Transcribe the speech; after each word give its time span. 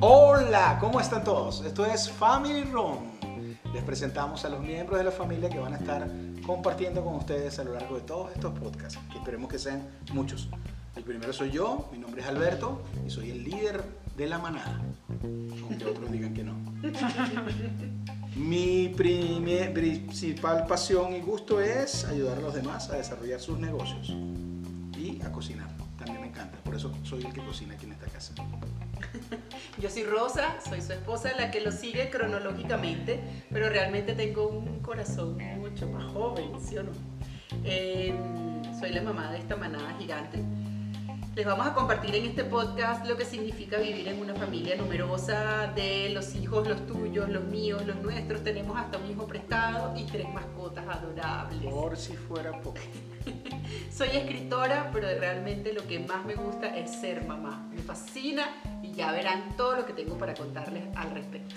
Hola, 0.00 0.78
¿cómo 0.80 1.00
están 1.00 1.22
todos? 1.22 1.64
Esto 1.64 1.86
es 1.86 2.10
Family 2.10 2.64
Room. 2.64 2.98
Les 3.72 3.84
presentamos 3.84 4.44
a 4.44 4.48
los 4.48 4.60
miembros 4.60 4.98
de 4.98 5.04
la 5.04 5.12
familia 5.12 5.48
que 5.48 5.60
van 5.60 5.74
a 5.74 5.76
estar 5.76 6.10
compartiendo 6.44 7.04
con 7.04 7.14
ustedes 7.14 7.56
a 7.60 7.64
lo 7.64 7.74
largo 7.74 7.94
de 7.96 8.00
todos 8.00 8.32
estos 8.32 8.58
podcasts, 8.58 8.98
que 9.12 9.18
esperemos 9.18 9.48
que 9.48 9.60
sean 9.60 9.86
muchos. 10.12 10.48
El 10.96 11.04
primero 11.04 11.32
soy 11.32 11.52
yo, 11.52 11.88
mi 11.92 11.98
nombre 11.98 12.20
es 12.22 12.26
Alberto 12.26 12.82
y 13.06 13.10
soy 13.10 13.30
el 13.30 13.44
líder 13.44 13.84
de 14.16 14.26
la 14.26 14.38
manada, 14.38 14.80
aunque 15.22 15.84
otros 15.84 16.10
digan 16.10 16.34
que 16.34 16.42
no. 16.42 16.54
Mi 18.34 18.88
principal 18.88 20.66
pasión 20.66 21.14
y 21.14 21.20
gusto 21.20 21.60
es 21.60 22.04
ayudar 22.06 22.38
a 22.38 22.40
los 22.40 22.54
demás 22.54 22.90
a 22.90 22.96
desarrollar 22.96 23.38
sus 23.38 23.56
negocios 23.58 24.16
y 24.96 25.22
a 25.22 25.30
cocinar. 25.30 25.87
Encanta, 26.38 26.58
por 26.58 26.76
eso 26.76 26.92
soy 27.02 27.24
el 27.24 27.32
que 27.32 27.40
cocina 27.40 27.74
aquí 27.74 27.86
en 27.86 27.92
esta 27.92 28.06
casa. 28.06 28.32
Yo 29.82 29.90
soy 29.90 30.04
Rosa, 30.04 30.60
soy 30.60 30.80
su 30.80 30.92
esposa, 30.92 31.32
la 31.36 31.50
que 31.50 31.60
lo 31.60 31.72
sigue 31.72 32.10
cronológicamente, 32.10 33.20
pero 33.50 33.68
realmente 33.68 34.14
tengo 34.14 34.46
un 34.46 34.78
corazón 34.80 35.36
mucho 35.58 35.88
más 35.88 36.04
joven, 36.12 36.52
¿sí 36.60 36.78
o 36.78 36.84
no? 36.84 36.92
Eh, 37.64 38.14
soy 38.78 38.90
la 38.90 39.02
mamá 39.02 39.32
de 39.32 39.38
esta 39.38 39.56
manada 39.56 39.96
gigante. 39.98 40.38
Les 41.34 41.44
vamos 41.44 41.66
a 41.66 41.74
compartir 41.74 42.14
en 42.14 42.26
este 42.26 42.44
podcast 42.44 43.04
lo 43.06 43.16
que 43.16 43.24
significa 43.24 43.78
vivir 43.78 44.06
en 44.06 44.20
una 44.20 44.34
familia 44.36 44.76
numerosa, 44.76 45.72
de 45.74 46.10
los 46.10 46.36
hijos, 46.36 46.68
los 46.68 46.86
tuyos, 46.86 47.28
los 47.28 47.44
míos, 47.44 47.84
los 47.84 47.96
nuestros. 47.96 48.44
Tenemos 48.44 48.76
hasta 48.76 48.98
un 48.98 49.10
hijo 49.10 49.26
prestado 49.26 49.96
y 49.96 50.04
tres 50.04 50.28
mascotas 50.32 50.84
adorables. 50.88 51.72
Por 51.72 51.96
si 51.96 52.16
fuera 52.16 52.52
poco. 52.60 52.78
Soy 53.90 54.08
escritora, 54.12 54.90
pero 54.92 55.08
realmente 55.18 55.72
lo 55.72 55.86
que 55.86 55.98
más 56.00 56.24
me 56.24 56.34
gusta 56.34 56.76
es 56.76 56.90
ser 56.90 57.24
mamá. 57.24 57.66
Me 57.74 57.82
fascina 57.82 58.48
y 58.82 58.92
ya 58.92 59.12
verán 59.12 59.56
todo 59.56 59.76
lo 59.76 59.86
que 59.86 59.92
tengo 59.92 60.16
para 60.18 60.34
contarles 60.34 60.84
al 60.96 61.10
respecto. 61.12 61.54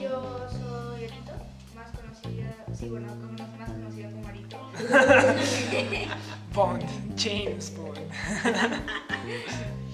Yo 0.00 0.46
soy 0.50 1.04
Arito, 1.04 1.32
más 1.74 1.90
conocida, 1.92 2.54
sí, 2.72 2.88
bueno, 2.88 3.08
como- 3.08 3.32
más 3.58 3.70
conocida 3.70 4.10
como 4.10 4.28
Arito. 4.28 4.58
Bond, 6.54 6.84
James 7.16 7.74
Bond. 7.76 7.98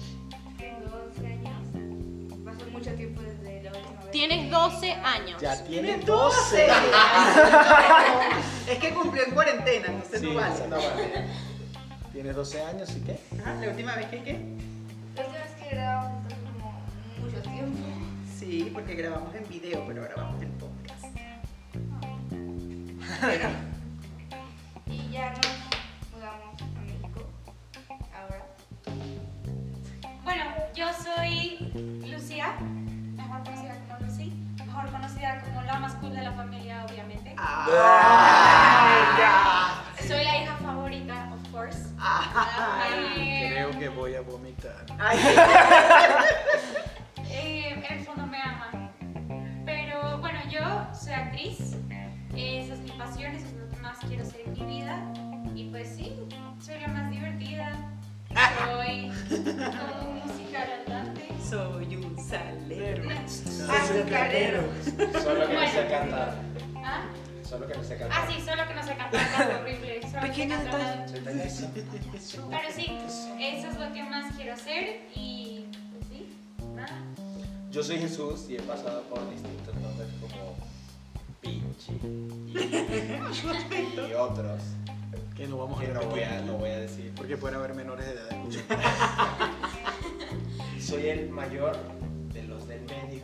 mucho 2.75 2.91
tiempo 2.95 3.21
desde 3.21 3.63
la 3.63 3.71
última 3.71 4.01
vez. 4.01 4.11
Tienes 4.11 4.51
12 4.51 4.91
años. 4.91 5.41
Ya 5.41 5.63
tiene 5.63 5.97
12. 5.97 6.67
es 8.69 8.77
que 8.79 8.93
cumplió 8.93 9.23
en 9.25 9.31
cuarentena, 9.31 9.87
entonces 9.87 10.19
Sí, 10.21 10.27
no 10.27 10.35
vale. 10.35 10.67
no 10.67 10.75
vale. 10.75 11.25
Tiene 12.11 12.33
12 12.33 12.61
años 12.63 12.89
y 12.95 12.99
qué? 13.01 13.19
Ajá, 13.41 13.53
La 13.55 13.69
última 13.69 13.95
vez 13.95 14.05
que 14.07 14.23
qué? 14.23 14.33
La 14.33 14.39
última 15.23 15.39
vez 15.43 15.51
que 15.61 15.69
grabamos 15.75 16.25
hace 16.25 16.35
como 16.35 16.81
mucho 17.21 17.41
tiempo. 17.41 17.79
Sí, 18.37 18.69
porque 18.73 18.95
grabamos 18.95 19.33
en 19.35 19.47
video, 19.49 19.83
pero 19.87 20.03
grabamos 20.03 20.41
en 20.41 20.51
podcast. 20.51 21.05
Y 24.87 25.09
ya 25.11 25.33
nos 25.33 25.47
mudamos 26.13 26.61
a 26.61 26.65
México. 26.81 27.21
Ahora. 28.13 28.45
Bueno, 30.23 30.43
yo 30.75 30.85
soy 30.93 31.57
Mejor 33.15 33.43
conocida 33.43 33.75
como 33.87 33.99
Lucy, 34.07 34.33
mejor 34.65 34.89
conocida 34.91 35.41
como 35.43 35.61
la 35.61 35.79
más 35.79 35.93
cool 35.95 36.13
de 36.15 36.21
la 36.21 36.31
familia, 36.33 36.85
obviamente. 36.89 37.35
Ay, 37.37 37.71
Soy 40.07 40.23
la 40.23 40.41
hija 40.43 40.55
favorita, 40.57 41.29
of 41.33 41.51
course. 41.51 41.79
Ay. 41.99 43.15
Eh, 43.17 43.49
Creo 43.51 43.71
que 43.79 43.89
voy 43.89 44.15
a 44.15 44.21
vomitar. 44.21 44.85
Ay. 44.99 45.17
eh, 47.29 47.73
en 47.73 47.83
el 47.97 48.05
fondo 48.05 48.25
me 48.27 48.41
aman. 48.41 48.91
Pero 49.65 50.17
bueno, 50.19 50.39
yo 50.49 50.61
soy 50.93 51.13
actriz, 51.13 51.75
esa 52.35 52.73
es 52.73 52.79
mi 52.81 52.91
pasión, 52.91 53.33
eso 53.33 53.45
es 53.47 53.53
lo 53.53 53.69
que 53.69 53.77
más 53.77 53.97
quiero 53.99 54.23
hacer 54.23 54.41
en 54.45 54.53
mi 54.53 54.65
vida. 54.65 55.01
Y 55.55 55.69
pues 55.69 55.95
sí, 55.95 56.13
soy 56.59 56.79
la 56.81 56.87
más 56.89 57.09
divertida, 57.09 57.71
soy 58.35 59.11
como 59.31 60.13
música 60.13 60.65
cantante. 60.65 61.27
Soy 61.49 61.95
un 61.95 62.17
salero. 62.17 63.09
Azucarero. 63.09 64.63
Solo 65.23 65.47
que 65.47 65.53
no 65.53 65.67
sé 65.67 65.87
cantar. 65.89 66.35
¿Ah? 66.83 67.03
Solo 67.47 67.67
que 67.67 67.77
no 67.77 67.83
sé 67.83 67.97
cantar. 67.97 68.23
Ah, 68.23 68.27
sí, 68.29 68.41
solo 68.41 68.67
que 68.67 68.73
no 68.73 68.83
sé 68.83 68.95
cantar, 68.95 69.31
canto 69.31 69.59
horrible. 69.61 70.01
solo 70.01 70.21
que 70.21 70.27
Pequeño 70.27 70.57
detalle. 70.59 71.05
Pero 71.11 72.73
sí, 72.75 72.97
eso 73.39 73.67
es 73.67 73.79
lo 73.79 73.93
que 73.93 74.03
más 74.03 74.33
quiero 74.35 74.53
hacer 74.53 75.01
y 75.15 75.65
pues 75.93 76.07
sí, 76.09 76.27
nada. 76.75 76.97
Yo 77.71 77.83
soy 77.83 77.97
Jesús 77.99 78.47
y 78.49 78.55
he 78.55 78.61
pasado 78.61 79.03
por 79.03 79.29
distintos 79.29 79.75
nombres 79.75 80.09
como 80.21 80.55
Pinchi 81.41 81.91
y, 82.47 84.09
y 84.09 84.13
otros 84.13 84.61
Que 85.35 85.47
no 85.47 85.57
vamos 85.57 85.81
a 85.81 85.85
que 85.85 85.91
no 85.91 86.01
voy 86.01 86.21
a, 86.21 86.29
repetir. 86.29 86.45
no 86.45 86.53
voy 86.53 86.69
a 86.69 86.77
decir. 86.77 87.11
Porque 87.15 87.35
pueden 87.35 87.57
haber 87.57 87.73
menores 87.73 88.05
de 88.05 88.13
edad. 88.13 88.29
Soy 90.79 91.09
el 91.09 91.29
mayor 91.29 91.75
de 92.33 92.43
los 92.43 92.67
del 92.67 92.81
medio. 92.81 93.23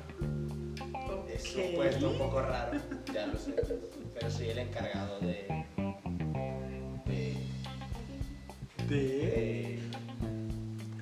Es 1.34 1.56
un 1.56 1.76
puesto 1.76 2.10
un 2.10 2.18
poco 2.18 2.42
raro, 2.42 2.80
ya 3.14 3.28
lo 3.28 3.38
sé. 3.38 3.54
Pero 4.14 4.30
soy 4.30 4.50
el 4.50 4.60
encargado 4.60 5.20
de. 5.20 5.66
de. 7.06 7.38
De... 8.88 8.88
de 8.88 9.80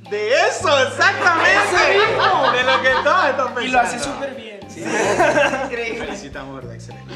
De 0.09 0.31
eso, 0.47 0.79
exactamente. 0.87 1.49
De 2.57 2.63
lo 2.63 2.81
que 2.81 2.89
todos 3.03 3.25
están 3.25 3.53
pensando. 3.53 3.61
Y 3.61 3.67
lo 3.69 3.79
hace 3.79 3.99
súper 3.99 4.35
bien. 4.35 4.59
Sí. 4.69 4.81
Increíble. 5.65 6.05
Felicitamos, 6.05 6.55
¿verdad? 6.55 6.75
Excelente. 6.75 7.13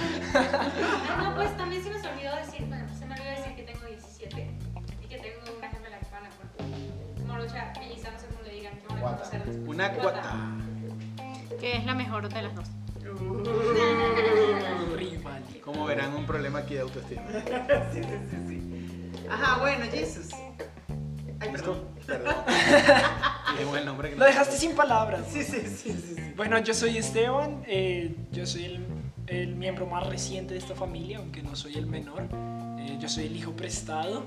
No, 1.08 1.18
no, 1.24 1.36
pues 1.36 1.56
también 1.58 1.84
se 1.84 1.90
nos 1.92 2.04
olvidó 2.06 2.36
decir, 2.36 2.66
digan, 9.12 9.18
que 9.18 9.18
van 9.18 9.18
a 9.18 9.18
Guata. 9.18 9.18
conocer 9.18 9.46
después. 9.46 9.68
Una 9.69 9.91
cuata. 9.94 10.34
Que 11.59 11.78
es 11.78 11.86
la 11.86 11.96
mejor 11.96 12.30
de 12.30 12.41
las 12.41 12.56
dos. 12.56 12.68
Rival. 14.96 15.44
Como 15.64 15.86
verán, 15.86 16.14
un 16.14 16.25
problema 16.25 16.59
aquí 16.59 16.75
de 16.75 16.81
autoestima. 16.81 17.22
Sí, 17.94 18.02
sí, 18.02 18.09
sí, 18.30 18.38
sí. 18.47 19.28
Ajá, 19.30 19.59
bueno, 19.59 19.86
Jesús. 19.92 20.30
Ay, 21.40 21.50
perdón. 21.52 21.84
Perdón. 22.06 22.36
Dijimos 23.53 23.78
el 23.78 23.86
nombre 23.86 24.09
que 24.09 24.16
Lo 24.16 24.25
dejaste 24.25 24.58
sin 24.58 24.75
palabras. 24.75 25.22
Sí, 25.30 25.44
sí, 25.44 25.62
sí, 25.62 25.92
sí. 25.94 26.16
sí. 26.16 26.34
Bueno, 26.36 26.58
yo 26.59 26.74
soy 26.74 26.97
Esteban, 26.97 27.63
eh, 27.68 28.16
yo 28.31 28.46
soy 28.46 28.66
el, 28.66 28.86
el 29.28 29.56
miembro 29.56 29.86
más 29.86 30.06
reciente 30.08 30.53
de 30.53 30.59
esta 30.59 30.75
familia, 30.75 31.19
aunque 31.19 31.42
no 31.44 31.56
soy 31.56 31.75
el 31.75 31.86
menor. 31.86 32.24
Eh, 32.80 32.97
yo 33.00 33.08
soy 33.08 33.25
el 33.28 33.36
hijo 33.36 33.52
prestado 33.53 34.24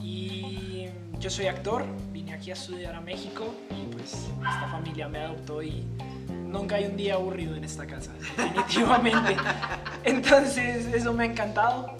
y 0.00 0.73
yo 1.18 1.30
soy 1.30 1.46
actor, 1.46 1.84
vine 2.12 2.34
aquí 2.34 2.50
a 2.50 2.54
estudiar 2.54 2.94
a 2.94 3.00
México 3.00 3.54
y 3.70 3.92
pues 3.92 4.12
esta 4.12 4.68
familia 4.70 5.08
me 5.08 5.18
adoptó 5.18 5.62
y 5.62 5.84
nunca 6.28 6.76
hay 6.76 6.86
un 6.86 6.96
día 6.96 7.14
aburrido 7.14 7.56
en 7.56 7.64
esta 7.64 7.86
casa, 7.86 8.12
definitivamente. 8.14 9.36
Entonces 10.04 10.86
eso 10.86 11.12
me 11.12 11.24
ha 11.24 11.26
encantado 11.26 11.96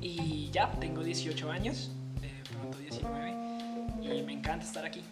y 0.00 0.50
ya, 0.50 0.70
tengo 0.72 1.02
18 1.02 1.50
años, 1.50 1.92
eh, 2.22 2.42
pronto 2.52 2.78
19 2.78 3.34
y 4.02 4.22
me 4.22 4.32
encanta 4.32 4.64
estar 4.64 4.84
aquí. 4.84 5.02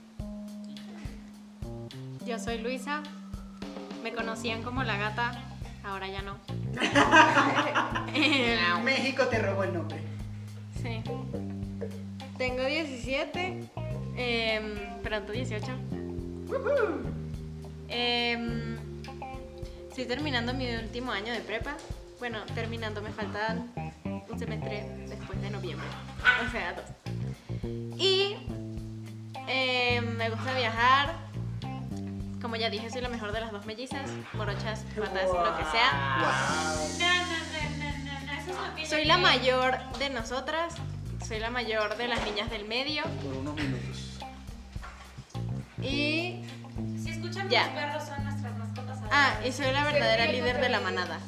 Yo 2.26 2.38
soy 2.38 2.58
Luisa. 2.58 3.02
Me 4.02 4.12
conocían 4.12 4.62
como 4.62 4.82
la 4.82 4.96
gata, 4.96 5.42
ahora 5.82 6.08
ya 6.08 6.22
no. 6.22 6.36
México 8.84 9.26
te 9.28 9.38
robó 9.38 9.64
el 9.64 9.74
nombre. 9.74 9.98
sí. 10.82 11.02
Tengo 12.36 12.64
17, 12.64 13.70
em, 14.16 14.74
pronto 15.02 15.32
18. 15.32 15.66
Em, 17.88 18.76
estoy 19.88 20.04
terminando 20.06 20.52
mi 20.52 20.74
último 20.74 21.12
año 21.12 21.32
de 21.32 21.40
prepa. 21.40 21.76
Bueno, 22.18 22.38
terminando, 22.54 23.02
me 23.02 23.12
faltan 23.12 23.72
un 24.04 24.38
semestre 24.38 24.84
después 25.08 25.40
de 25.42 25.50
noviembre. 25.50 25.86
O 26.44 26.50
sea, 26.50 26.72
dos. 26.72 26.86
Y 27.96 28.36
em, 29.46 30.16
me 30.16 30.28
gusta 30.30 30.54
viajar. 30.54 31.14
Como 32.42 32.56
ya 32.56 32.68
dije, 32.68 32.90
soy 32.90 33.00
la 33.00 33.08
mejor 33.08 33.32
de 33.32 33.40
las 33.40 33.52
dos 33.52 33.64
mellizas, 33.64 34.10
morochas, 34.34 34.84
patas, 34.98 35.28
lo 35.28 35.56
que 35.56 35.64
sea. 35.70 36.18
No, 36.18 36.26
no, 36.98 37.24
no, 37.30 37.70
no, 37.78 37.98
no, 38.04 38.26
no, 38.26 38.32
eso 38.32 38.50
es 38.50 38.68
lo 38.68 38.74
que 38.74 38.86
Soy 38.86 39.04
la 39.04 39.18
mayor 39.18 39.78
de 39.98 40.10
nosotras, 40.10 40.74
soy 41.26 41.38
la 41.40 41.50
mayor 41.50 41.96
de 41.96 42.08
las 42.08 42.24
niñas 42.24 42.50
del 42.50 42.66
medio 42.66 43.02
Por 43.22 43.34
unos 43.34 43.54
minutos. 43.54 44.18
y 45.80 46.44
Si 47.02 47.10
escuchan 47.10 47.48
Ya. 47.48 47.66
los 47.66 47.74
perros 47.74 48.04
son 48.04 48.24
nuestras 48.24 48.58
mascotas 48.58 48.98
ah, 49.10 49.34
y 49.46 49.52
soy 49.52 49.72
la 49.72 49.84
verdadera 49.84 50.26
líder 50.26 50.60
de 50.60 50.68
la 50.68 50.80
manada. 50.80 51.18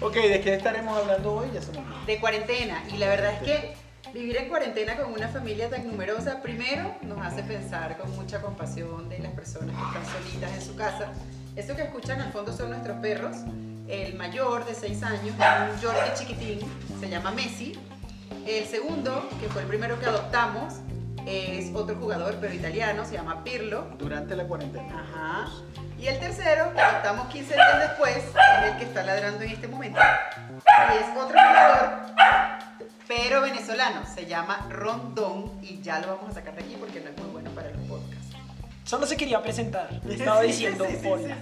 Ok, 0.00 0.14
¿de 0.14 0.40
qué 0.40 0.54
estaremos 0.54 0.96
hablando 0.96 1.34
hoy? 1.34 1.48
Ya 1.52 1.60
olvidó. 1.60 2.04
De 2.06 2.20
cuarentena. 2.20 2.82
Y 2.92 2.98
la 2.98 3.08
verdad 3.08 3.34
es 3.34 3.42
que 3.42 3.74
Vivir 4.12 4.38
en 4.38 4.48
cuarentena 4.48 4.96
con 4.96 5.12
una 5.12 5.28
familia 5.28 5.68
tan 5.68 5.86
numerosa, 5.86 6.40
primero 6.40 6.94
nos 7.02 7.18
hace 7.18 7.42
pensar 7.42 7.98
con 7.98 8.10
mucha 8.16 8.40
compasión 8.40 9.06
de 9.10 9.18
las 9.18 9.32
personas 9.32 9.76
que 9.76 9.98
están 9.98 10.22
solitas 10.24 10.52
en 10.54 10.62
su 10.62 10.76
casa. 10.76 11.12
Eso 11.54 11.76
que 11.76 11.82
escuchan 11.82 12.18
al 12.22 12.32
fondo 12.32 12.56
son 12.56 12.70
nuestros 12.70 12.96
perros. 13.00 13.36
El 13.88 14.14
mayor 14.14 14.66
de 14.66 14.74
6 14.74 15.02
años, 15.02 15.34
un 15.34 15.80
Yorkie 15.80 16.14
chiquitín, 16.14 16.60
se 17.00 17.08
llama 17.08 17.30
Messi. 17.30 17.78
El 18.46 18.66
segundo, 18.66 19.28
que 19.40 19.48
fue 19.48 19.62
el 19.62 19.68
primero 19.68 19.98
que 19.98 20.06
adoptamos, 20.06 20.74
es 21.26 21.74
otro 21.74 21.96
jugador, 21.96 22.36
pero 22.40 22.52
italiano, 22.54 23.04
se 23.04 23.14
llama 23.14 23.42
Pirlo. 23.44 23.86
Durante 23.98 24.36
la 24.36 24.44
cuarentena. 24.44 25.06
Ajá. 25.10 25.50
Y 25.98 26.06
el 26.06 26.18
tercero, 26.20 26.72
que 26.74 26.80
adoptamos 26.80 27.28
15 27.28 27.54
días 27.54 27.78
después, 27.80 28.16
es 28.18 28.70
el 28.72 28.78
que 28.78 28.84
está 28.84 29.02
ladrando 29.02 29.42
en 29.42 29.50
este 29.50 29.68
momento. 29.68 30.00
Y 30.00 30.96
es 30.96 31.06
otro 31.16 31.36
jugador, 31.38 31.88
pero 33.06 33.40
venezolano. 33.40 34.02
Se 34.14 34.26
llama 34.26 34.66
Rondón 34.70 35.52
y 35.62 35.80
ya 35.80 35.98
lo 36.00 36.08
vamos 36.16 36.30
a 36.30 36.34
sacar 36.34 36.54
de 36.54 36.62
aquí 36.62 36.76
porque 36.78 37.00
no 37.00 37.08
es 37.10 37.16
muy 37.18 37.28
bueno 37.30 37.50
para 37.52 37.70
los 37.70 37.80
podcasts. 37.88 38.36
Solo 38.84 39.06
se 39.06 39.16
quería 39.16 39.42
presentar. 39.42 39.88
Estaba 40.08 40.42
Sí, 40.42 40.46
diciendo 40.48 40.86
sí, 40.88 40.98
sí, 41.00 41.08
hola. 41.08 41.36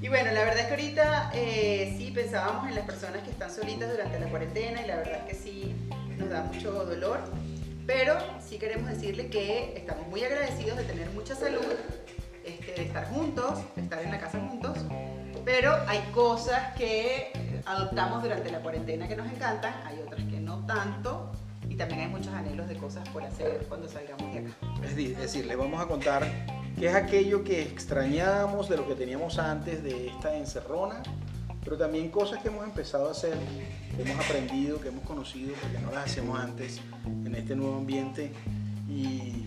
Y 0.00 0.08
bueno, 0.08 0.30
la 0.30 0.44
verdad 0.44 0.60
es 0.60 0.66
que 0.66 0.70
ahorita 0.70 1.30
eh, 1.34 1.94
sí 1.98 2.12
pensábamos 2.12 2.68
en 2.68 2.76
las 2.76 2.84
personas 2.84 3.22
que 3.22 3.30
están 3.30 3.50
solitas 3.50 3.90
durante 3.90 4.20
la 4.20 4.28
cuarentena 4.28 4.82
y 4.82 4.86
la 4.86 4.96
verdad 4.96 5.18
es 5.18 5.24
que 5.24 5.34
sí 5.34 5.74
nos 6.16 6.30
da 6.30 6.42
mucho 6.42 6.70
dolor. 6.84 7.18
Pero 7.84 8.16
sí 8.40 8.58
queremos 8.58 8.88
decirle 8.88 9.28
que 9.28 9.74
estamos 9.76 10.06
muy 10.08 10.22
agradecidos 10.22 10.78
de 10.78 10.84
tener 10.84 11.10
mucha 11.10 11.34
salud, 11.34 11.64
este, 12.44 12.72
de 12.74 12.82
estar 12.84 13.08
juntos, 13.08 13.58
de 13.74 13.82
estar 13.82 14.02
en 14.02 14.12
la 14.12 14.20
casa 14.20 14.38
juntos. 14.38 14.78
Pero 15.44 15.74
hay 15.88 16.00
cosas 16.12 16.76
que 16.76 17.32
adoptamos 17.64 18.22
durante 18.22 18.52
la 18.52 18.60
cuarentena 18.60 19.08
que 19.08 19.16
nos 19.16 19.26
encantan, 19.32 19.74
hay 19.84 19.98
otras 20.00 20.22
que 20.24 20.38
no 20.38 20.64
tanto. 20.66 21.32
Y 21.68 21.74
también 21.74 22.00
hay 22.02 22.08
muchos 22.08 22.32
anhelos 22.32 22.68
de 22.68 22.76
cosas 22.76 23.08
por 23.08 23.24
hacer 23.24 23.64
cuando 23.68 23.88
salgamos 23.88 24.32
de 24.32 24.38
acá. 24.40 24.50
Es 24.84 24.96
decir, 25.18 25.46
les 25.46 25.56
vamos 25.56 25.82
a 25.82 25.86
contar 25.86 26.24
qué 26.78 26.86
es 26.86 26.94
aquello 26.94 27.42
que 27.42 27.62
extrañamos 27.62 28.68
de 28.68 28.76
lo 28.76 28.86
que 28.86 28.94
teníamos 28.94 29.38
antes 29.38 29.82
de 29.82 30.08
esta 30.08 30.36
encerrona, 30.36 31.02
pero 31.64 31.76
también 31.76 32.08
cosas 32.08 32.40
que 32.40 32.48
hemos 32.48 32.64
empezado 32.64 33.08
a 33.08 33.10
hacer, 33.10 33.36
que 33.96 34.02
hemos 34.02 34.24
aprendido, 34.24 34.80
que 34.80 34.88
hemos 34.88 35.04
conocido, 35.04 35.54
porque 35.60 35.78
no 35.78 35.90
las 35.90 36.04
hacíamos 36.04 36.38
antes 36.38 36.80
en 37.04 37.34
este 37.34 37.56
nuevo 37.56 37.78
ambiente 37.78 38.32
y, 38.88 39.46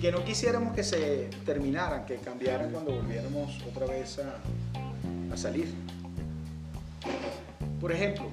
que 0.00 0.12
no 0.12 0.22
quisiéramos 0.24 0.74
que 0.74 0.84
se 0.84 1.30
terminaran, 1.46 2.04
que 2.04 2.16
cambiaran 2.16 2.70
cuando 2.70 2.92
volviéramos 2.92 3.62
otra 3.66 3.86
vez 3.86 4.18
a, 4.18 5.36
salir. 5.36 5.72
Por 7.80 7.92
ejemplo, 7.92 8.30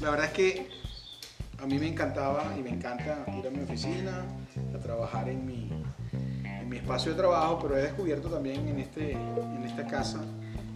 la 0.00 0.10
verdad 0.10 0.26
es 0.26 0.32
que 0.32 0.68
a 1.58 1.66
mí 1.66 1.78
me 1.78 1.88
encantaba 1.88 2.54
y 2.56 2.62
me 2.62 2.70
encanta 2.70 3.24
ir 3.36 3.46
a 3.46 3.50
mi 3.50 3.64
oficina, 3.64 4.24
a 4.74 4.78
trabajar 4.78 5.28
en 5.28 5.44
mi 5.44 5.70
espacio 6.86 7.10
de 7.10 7.18
trabajo, 7.18 7.58
pero 7.60 7.76
he 7.76 7.82
descubierto 7.82 8.28
también 8.28 8.68
en, 8.68 8.78
este, 8.78 9.10
en 9.10 9.64
esta 9.64 9.84
casa 9.88 10.20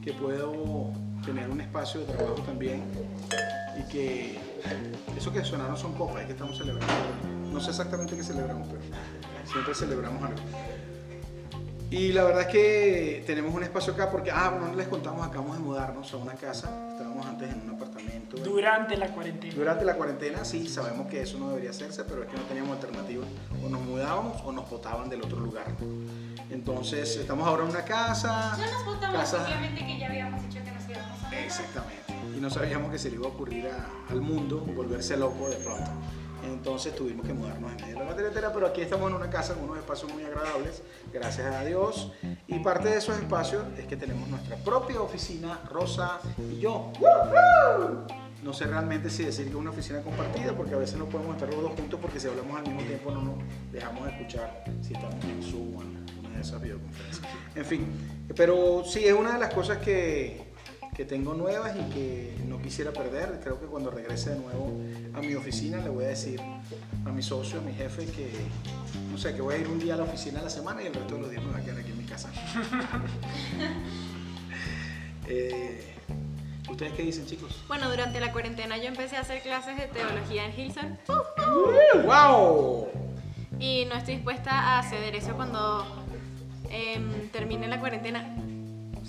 que 0.02 0.12
puedo 0.12 0.90
tener 1.24 1.48
un 1.48 1.60
espacio 1.60 2.00
de 2.00 2.06
trabajo 2.06 2.42
también 2.42 2.82
y 3.78 3.88
que 3.88 4.36
eso 5.16 5.32
que 5.32 5.44
sonaron 5.44 5.76
son 5.76 5.94
copas, 5.94 6.22
es 6.22 6.26
que 6.26 6.32
estamos 6.32 6.58
celebrando. 6.58 6.92
No 7.52 7.60
sé 7.60 7.70
exactamente 7.70 8.16
qué 8.16 8.24
celebramos, 8.24 8.66
pero 8.66 8.80
siempre 9.44 9.72
celebramos 9.72 10.20
algo. 10.24 10.40
Y 11.92 12.10
la 12.10 12.24
verdad 12.24 12.42
es 12.42 12.48
que 12.48 13.22
tenemos 13.24 13.54
un 13.54 13.62
espacio 13.62 13.92
acá 13.92 14.10
porque, 14.10 14.32
ah, 14.32 14.56
bueno, 14.58 14.74
les 14.74 14.88
contamos, 14.88 15.24
acabamos 15.24 15.58
de 15.58 15.62
mudarnos 15.62 16.12
a 16.12 16.16
una 16.16 16.34
casa, 16.34 16.88
estábamos 16.90 17.24
antes 17.24 17.52
en 17.52 17.60
un 17.60 17.76
apartamento. 17.76 17.89
Durante 18.36 18.96
la 18.96 19.08
cuarentena. 19.08 19.54
durante 19.54 19.84
la 19.84 19.94
cuarentena 19.96 20.44
sí 20.44 20.68
sabemos 20.68 21.06
que 21.08 21.22
eso 21.22 21.38
no 21.38 21.48
debería 21.48 21.70
hacerse, 21.70 22.04
pero 22.04 22.22
es 22.22 22.28
que 22.28 22.36
no 22.36 22.42
teníamos 22.44 22.76
alternativa. 22.76 23.24
O 23.64 23.68
nos 23.68 23.80
mudábamos 23.80 24.40
o 24.44 24.52
nos 24.52 24.68
botaban 24.70 25.08
del 25.10 25.22
otro 25.22 25.38
lugar. 25.40 25.66
Entonces 26.50 27.16
estamos 27.16 27.46
ahora 27.46 27.64
en 27.64 27.70
una 27.70 27.84
casa. 27.84 28.56
No 28.56 28.64
nos 28.70 28.84
votamos, 28.84 29.16
casa- 29.20 29.46
simplemente 29.46 29.86
que 29.86 29.98
ya 29.98 30.06
habíamos 30.06 30.42
dicho 30.42 30.58
que 30.64 30.72
nos 30.72 30.88
íbamos 30.88 31.24
a. 31.24 31.38
Exactamente. 31.40 32.14
Y 32.36 32.40
no 32.40 32.50
sabíamos 32.50 32.90
que 32.90 32.98
se 32.98 33.10
le 33.10 33.16
iba 33.16 33.26
a 33.26 33.30
ocurrir 33.30 33.68
a- 33.68 33.88
al 34.12 34.20
mundo 34.20 34.58
volverse 34.58 35.16
loco 35.16 35.48
de 35.48 35.56
pronto. 35.56 35.90
Entonces 36.52 36.94
tuvimos 36.94 37.26
que 37.26 37.32
mudarnos 37.32 37.73
en 37.73 37.76
medio 37.76 37.99
de 38.00 38.05
la 38.05 38.17
carretera, 38.17 38.52
pero 38.52 38.67
aquí 38.67 38.81
estamos 38.81 39.11
en 39.11 39.17
una 39.17 39.31
casa 39.31 39.55
en 39.55 39.64
unos 39.64 39.79
espacios 39.79 40.12
muy 40.12 40.25
agradables, 40.25 40.82
gracias 41.12 41.55
a 41.55 41.64
Dios. 41.64 42.12
Y 42.47 42.58
parte 42.61 42.88
de 42.88 42.99
esos 42.99 43.17
espacios 43.19 43.64
es 43.79 43.87
que 43.87 43.97
tenemos 43.97 44.29
nuestra 44.29 44.56
propia 44.56 45.00
oficina, 45.00 45.61
Rosa 45.70 46.20
y 46.38 46.58
yo. 46.58 46.93
No 48.43 48.55
sé 48.55 48.67
realmente 48.67 49.11
si 49.11 49.25
decir 49.25 49.44
que 49.44 49.50
es 49.50 49.56
una 49.56 49.70
oficina 49.70 50.00
compartida, 50.00 50.55
porque 50.55 50.75
a 50.75 50.79
veces 50.79 50.97
no 50.99 51.06
podemos 51.06 51.35
estar 51.37 51.52
los 51.52 51.62
dos 51.62 51.73
juntos 51.73 52.00
porque 52.00 52.19
si 52.19 52.26
hablamos 52.26 52.56
al 52.56 52.62
mismo 52.62 52.81
tiempo 52.82 53.11
no 53.11 53.23
nos 53.23 53.35
dejamos 53.70 54.05
de 54.06 54.11
escuchar 54.12 54.64
si 54.81 54.94
estamos 54.94 55.23
en 55.25 55.43
Zoom 55.43 55.76
o 55.76 55.82
en 55.82 56.06
una 56.20 56.37
de 56.37 56.41
esas 56.41 56.61
videoconferencias. 56.61 57.26
En 57.55 57.64
fin, 57.67 57.87
pero 58.35 58.82
sí 58.85 59.05
es 59.05 59.12
una 59.12 59.32
de 59.35 59.38
las 59.38 59.52
cosas 59.52 59.79
que, 59.79 60.50
que 61.00 61.06
tengo 61.06 61.32
nuevas 61.32 61.75
y 61.76 61.94
que 61.94 62.37
no 62.47 62.61
quisiera 62.61 62.93
perder. 62.93 63.41
Creo 63.43 63.58
que 63.58 63.64
cuando 63.64 63.91
regrese 63.91 64.35
de 64.35 64.38
nuevo 64.38 64.79
a 65.14 65.23
mi 65.23 65.35
oficina 65.35 65.79
le 65.79 65.88
voy 65.88 66.05
a 66.05 66.08
decir 66.08 66.38
a 67.06 67.11
mi 67.11 67.23
socio, 67.23 67.58
a 67.58 67.62
mi 67.62 67.73
jefe, 67.73 68.05
que 68.05 68.31
no 69.11 69.17
sé, 69.17 69.35
que 69.35 69.41
voy 69.41 69.55
a 69.55 69.58
ir 69.58 69.69
un 69.69 69.79
día 69.79 69.94
a 69.94 69.97
la 69.97 70.02
oficina 70.02 70.41
a 70.41 70.43
la 70.43 70.50
semana 70.50 70.82
y 70.82 70.88
el 70.88 70.93
resto 70.93 71.14
de 71.14 71.23
los 71.23 71.31
días 71.31 71.43
me 71.43 71.52
voy 71.52 71.61
a 71.62 71.64
quedar 71.64 71.79
aquí 71.79 71.91
en 71.91 71.99
mi 71.99 72.05
casa. 72.05 72.31
Eh, 75.32 75.94
¿Ustedes 76.69 76.93
qué 76.94 77.05
dicen, 77.05 77.25
chicos? 77.25 77.62
Bueno, 77.69 77.88
durante 77.88 78.19
la 78.19 78.32
cuarentena 78.32 78.76
yo 78.79 78.88
empecé 78.88 79.17
a 79.17 79.20
hacer 79.20 79.43
clases 79.43 79.76
de 79.76 79.87
teología 79.87 80.47
en 80.47 80.58
Hilson 80.58 80.99
¡Wow! 82.05 82.88
y 83.61 83.85
no 83.85 83.94
estoy 83.94 84.17
dispuesta 84.17 84.76
a 84.76 84.82
ceder 84.82 85.14
eso 85.14 85.37
cuando 85.37 85.87
em, 86.69 87.29
termine 87.31 87.69
la 87.69 87.79
cuarentena. 87.79 88.35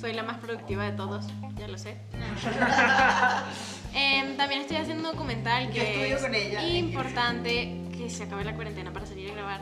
Soy 0.01 0.13
la 0.13 0.23
más 0.23 0.39
productiva 0.39 0.83
de 0.85 0.93
todos, 0.93 1.27
ya 1.59 1.67
lo 1.67 1.77
sé. 1.77 1.95
Em, 3.93 4.35
también 4.35 4.61
estoy 4.61 4.77
haciendo 4.77 5.07
un 5.07 5.15
documental 5.15 5.69
que 5.69 6.13
es 6.13 6.23
ella. 6.23 6.65
importante 6.65 7.77
que 7.95 8.09
se 8.09 8.23
acabe 8.23 8.43
la 8.43 8.55
cuarentena 8.55 8.91
para 8.91 9.05
salir 9.05 9.29
a 9.29 9.33
grabar. 9.33 9.61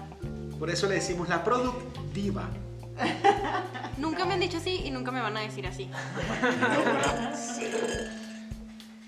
Por 0.57 0.69
eso 0.69 0.88
le 0.88 0.95
decimos 0.95 1.27
la 1.27 1.44
productiva. 1.44 2.47
Nunca 3.97 4.24
me 4.25 4.36
han 4.36 4.39
dicho 4.39 4.59
así 4.59 4.81
y 4.86 4.91
nunca 4.91 5.12
me 5.12 5.19
van 5.19 5.36
a 5.36 5.41
decir 5.41 5.68
así. 5.68 5.89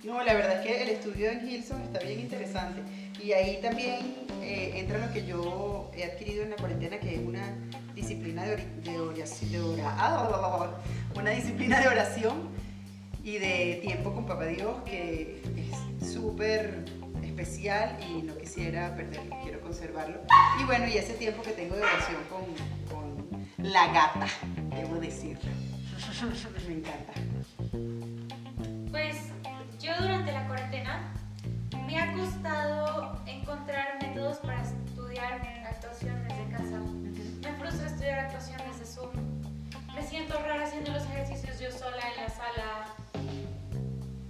No, 0.04 0.24
la 0.24 0.34
verdad 0.34 0.54
es 0.54 0.66
que 0.66 0.81
el 0.81 0.89
estudio 0.89 1.30
en 1.30 1.48
Hilson 1.48 1.84
está 1.84 2.00
bien 2.00 2.22
interesante. 2.22 2.82
Y 3.24 3.34
ahí 3.34 3.60
también 3.62 4.16
eh, 4.42 4.74
entra 4.75 4.98
lo 5.06 5.13
que 5.13 5.25
yo 5.25 5.92
he 5.96 6.04
adquirido 6.06 6.44
en 6.44 6.51
la 6.51 6.56
cuarentena, 6.56 7.00
que 7.00 7.16
es 7.16 7.22
una 7.22 7.44
disciplina 7.94 8.44
de, 8.46 9.00
oración, 9.00 9.80
ora- 9.80 9.96
ah, 9.98 10.72
una 11.16 11.32
disciplina 11.32 11.80
de 11.80 11.88
oración 11.88 12.50
y 13.24 13.38
de 13.38 13.80
tiempo 13.84 14.13
con 14.13 14.25
Papá 14.25 14.46
Dios 14.46 14.78
que 14.84 15.42
es 16.01 16.12
súper 16.12 16.86
especial 17.24 17.98
y 18.10 18.24
no 18.24 18.36
quisiera 18.38 18.96
perderlo, 18.96 19.38
quiero 19.44 19.62
conservarlo. 19.62 20.22
Y 20.60 20.66
bueno, 20.66 20.88
y 20.88 20.98
ese 20.98 21.13
tiempo 21.13 21.44
que 21.44 21.51
tengo 21.51 21.75
de 21.75 21.84
oración 21.84 22.18
con, 22.30 22.46
con 22.90 23.48
la 23.72 23.88
gata, 23.88 24.28
debo 24.75 24.96
decirlo. 24.96 25.51
Me 26.68 26.74
encanta. 26.74 27.13
Pues 28.90 29.16
yo 29.80 29.92
durante 30.00 30.32
la 30.32 30.48
cuarentena 30.48 31.13
me 31.91 32.00
ha 32.00 32.13
costado 32.13 33.19
encontrar 33.25 33.98
métodos 34.01 34.38
para 34.38 34.62
estudiar 34.62 35.41
actuación 35.69 36.24
desde 36.27 36.50
casa. 36.50 36.79
Me 37.41 37.53
frustra 37.60 37.88
estudiar 37.88 38.19
actuación 38.19 38.62
desde 38.71 38.86
Zoom. 38.86 39.10
Me 39.93 40.01
siento 40.07 40.39
rara 40.39 40.63
haciendo 40.63 40.91
los 40.91 41.03
ejercicios 41.03 41.60
yo 41.60 41.69
sola 41.71 41.98
en 42.15 42.24
la 42.24 42.29
sala. 42.29 42.86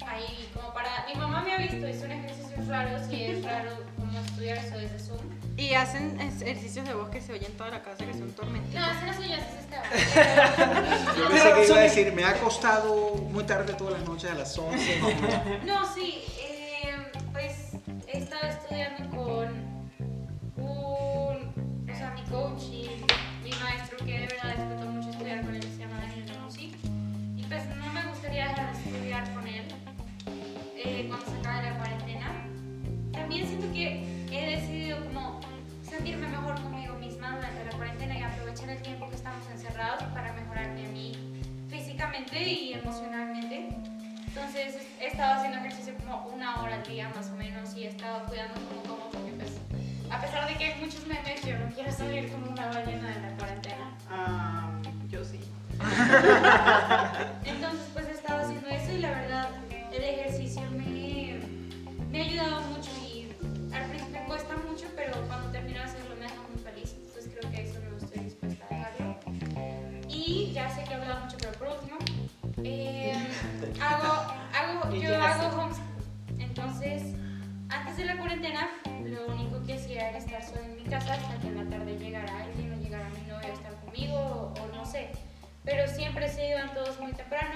Ahí 0.07 0.49
como 0.55 0.73
para... 0.73 1.05
Mi 1.07 1.13
mamá 1.19 1.43
me 1.43 1.53
ha 1.53 1.57
visto 1.57 1.75
son 1.99 2.11
ejercicios 2.11 2.67
raros 2.67 3.01
y 3.11 3.23
es 3.25 3.43
raro 3.43 3.71
como 3.95 4.19
estudiar 4.19 4.57
eso 4.57 4.77
desde 4.77 4.97
Zoom. 4.99 5.19
Y 5.55 5.75
hacen 5.75 6.19
ejercicios 6.19 6.87
de 6.87 6.95
voz 6.95 7.09
que 7.09 7.21
se 7.21 7.33
oyen 7.33 7.51
en 7.51 7.57
toda 7.57 7.69
la 7.69 7.83
casa, 7.83 8.03
que 8.05 8.13
son 8.13 8.27
No, 8.29 8.33
tormentitos. 8.33 8.81
eso 8.83 9.05
no 9.05 9.13
soy 9.13 9.27
yo, 9.29 9.35
eso 9.35 9.45
es. 9.45 11.17
Yo 11.17 11.29
pensé 11.29 11.53
que 11.53 11.65
iba 11.67 11.77
a 11.77 11.81
decir, 11.81 12.13
me 12.13 12.23
ha 12.25 12.33
costado 12.39 13.13
muy 13.15 13.43
tarde 13.43 13.73
todas 13.75 13.99
las 13.99 14.07
noches 14.09 14.31
a 14.31 14.33
las 14.33 14.57
11. 14.57 14.99
No, 15.65 15.93
sí, 15.93 16.23
eh, 16.39 16.50
pues 17.31 17.73
he 18.07 18.17
estado 18.17 18.47
estudiando 18.47 19.09
con 19.15 19.47
un, 20.57 21.89
o 21.89 21.95
sea, 21.95 22.11
mi 22.13 22.23
coach 22.23 22.63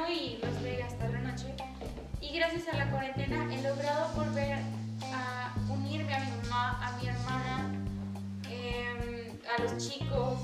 y 0.10 0.40
los 0.44 0.62
veía 0.62 0.86
hasta 0.86 1.08
la 1.10 1.20
noche. 1.20 1.56
Y 2.22 2.38
gracias 2.38 2.68
a 2.74 2.78
la 2.78 2.92
cuarentena 2.92 3.48
he 3.54 3.62
logrado 3.62 4.14
volver 4.16 4.60
a 5.14 5.54
unirme 5.70 6.14
a 6.14 6.20
mi 6.20 6.32
mamá, 6.44 6.80
a 6.86 6.98
mi 6.98 7.08
hermana, 7.08 7.72
em, 8.50 9.38
a 9.58 9.62
los 9.62 9.78
chicos. 9.78 10.40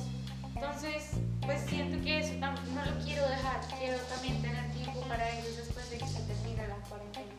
Entonces, 0.55 1.11
pues 1.45 1.61
siento 1.67 2.03
que 2.03 2.19
eso 2.19 2.33
no 2.39 2.85
lo 2.85 3.03
quiero 3.03 3.27
dejar. 3.27 3.61
Quiero 3.79 3.97
también 4.13 4.41
tener 4.41 4.71
tiempo 4.71 5.01
para 5.01 5.29
ellos 5.29 5.57
después 5.57 5.89
de 5.89 5.97
que 5.97 6.07
se 6.07 6.21
termine 6.21 6.67
la 6.67 6.75
cuarentena. 6.87 7.31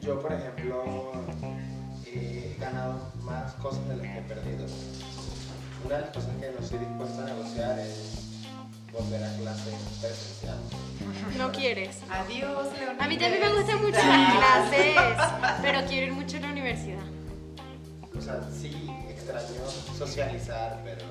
Yo, 0.00 0.20
por 0.20 0.32
ejemplo, 0.32 1.12
he 2.06 2.56
ganado 2.58 3.12
más 3.22 3.52
cosas 3.54 3.86
de 3.88 3.96
las 3.96 4.06
que 4.06 4.18
he 4.18 4.22
perdido. 4.22 4.66
Una 5.84 5.96
de 5.96 6.00
las 6.02 6.10
cosas 6.10 6.36
que 6.36 6.50
no 6.50 6.58
estoy 6.58 6.78
dispuesto 6.78 7.22
a 7.22 7.24
negociar 7.26 7.78
es 7.78 8.31
volver 8.92 9.22
a 9.24 9.32
clase 9.36 9.70
presencial. 10.00 10.58
No 11.38 11.50
quieres. 11.52 11.96
Adiós, 12.10 12.72
Leonardo. 12.78 13.02
A 13.02 13.08
mí 13.08 13.16
también 13.18 13.40
me 13.42 13.52
gustan 13.54 13.82
mucho 13.82 13.98
las 13.98 14.32
clases, 14.36 14.96
pero 15.62 15.80
quiero 15.88 16.06
ir 16.06 16.12
mucho 16.12 16.36
a 16.36 16.40
la 16.40 16.48
universidad. 16.50 17.02
O 18.16 18.20
sea, 18.20 18.40
sí 18.52 18.90
extraño 19.08 19.62
socializar, 19.98 20.80
pero, 20.84 21.06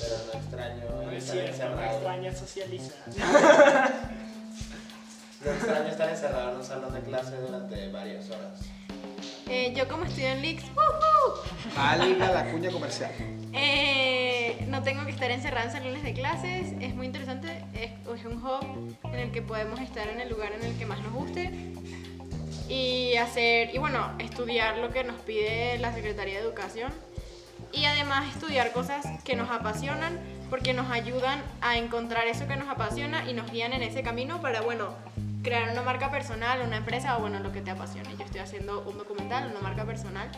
pero 0.00 0.16
no 0.32 0.40
extraño 0.40 1.02
No 1.04 1.10
es 1.10 1.24
estar 1.24 1.34
cierto, 1.36 1.52
encerrado. 1.52 1.96
extraña 1.96 2.34
socializar. 2.34 2.96
No 5.42 5.52
extraño 5.52 5.88
estar 5.88 6.10
encerrado 6.10 6.50
en 6.52 6.56
un 6.58 6.64
salón 6.64 6.92
de 6.92 7.00
clase 7.00 7.34
durante 7.40 7.90
varias 7.90 8.28
horas. 8.28 8.60
Eh, 9.52 9.72
yo 9.74 9.88
como 9.88 10.04
estudio 10.04 10.28
en 10.28 10.42
Leaks. 10.42 10.62
Valga 11.76 12.30
la 12.30 12.52
cuña 12.52 12.70
comercial. 12.70 13.10
Eh, 13.52 14.64
no 14.68 14.84
tengo 14.84 15.04
que 15.04 15.10
estar 15.10 15.28
encerrada 15.28 15.64
en 15.64 15.72
salones 15.72 16.04
de 16.04 16.12
clases, 16.12 16.68
es 16.80 16.94
muy 16.94 17.06
interesante, 17.06 17.64
es, 17.74 17.90
es 18.16 18.24
un 18.26 18.40
hub 18.44 18.96
en 19.02 19.18
el 19.18 19.32
que 19.32 19.42
podemos 19.42 19.80
estar 19.80 20.08
en 20.08 20.20
el 20.20 20.28
lugar 20.28 20.52
en 20.52 20.62
el 20.62 20.78
que 20.78 20.86
más 20.86 21.00
nos 21.00 21.12
guste 21.12 21.50
y 22.68 23.16
hacer, 23.16 23.74
y 23.74 23.78
bueno, 23.78 24.12
estudiar 24.20 24.78
lo 24.78 24.90
que 24.90 25.02
nos 25.02 25.20
pide 25.22 25.78
la 25.78 25.92
Secretaría 25.92 26.34
de 26.34 26.44
Educación 26.44 26.92
y 27.72 27.86
además 27.86 28.32
estudiar 28.32 28.70
cosas 28.70 29.04
que 29.24 29.34
nos 29.34 29.50
apasionan 29.50 30.16
porque 30.48 30.74
nos 30.74 30.90
ayudan 30.92 31.42
a 31.60 31.76
encontrar 31.76 32.28
eso 32.28 32.46
que 32.46 32.56
nos 32.56 32.68
apasiona 32.68 33.28
y 33.28 33.34
nos 33.34 33.50
guían 33.50 33.72
en 33.72 33.82
ese 33.82 34.04
camino 34.04 34.40
para, 34.40 34.60
bueno, 34.60 34.94
crear 35.42 35.70
una 35.70 35.82
marca 35.82 36.10
personal, 36.10 36.60
una 36.66 36.76
empresa 36.76 37.16
o, 37.16 37.20
bueno, 37.20 37.40
lo 37.40 37.52
que 37.52 37.60
te 37.60 37.70
apasione. 37.70 38.16
Yo 38.16 38.24
estoy 38.24 38.40
haciendo 38.40 38.82
un 38.82 38.98
documental, 38.98 39.50
una 39.50 39.60
marca 39.60 39.84
personal. 39.84 40.30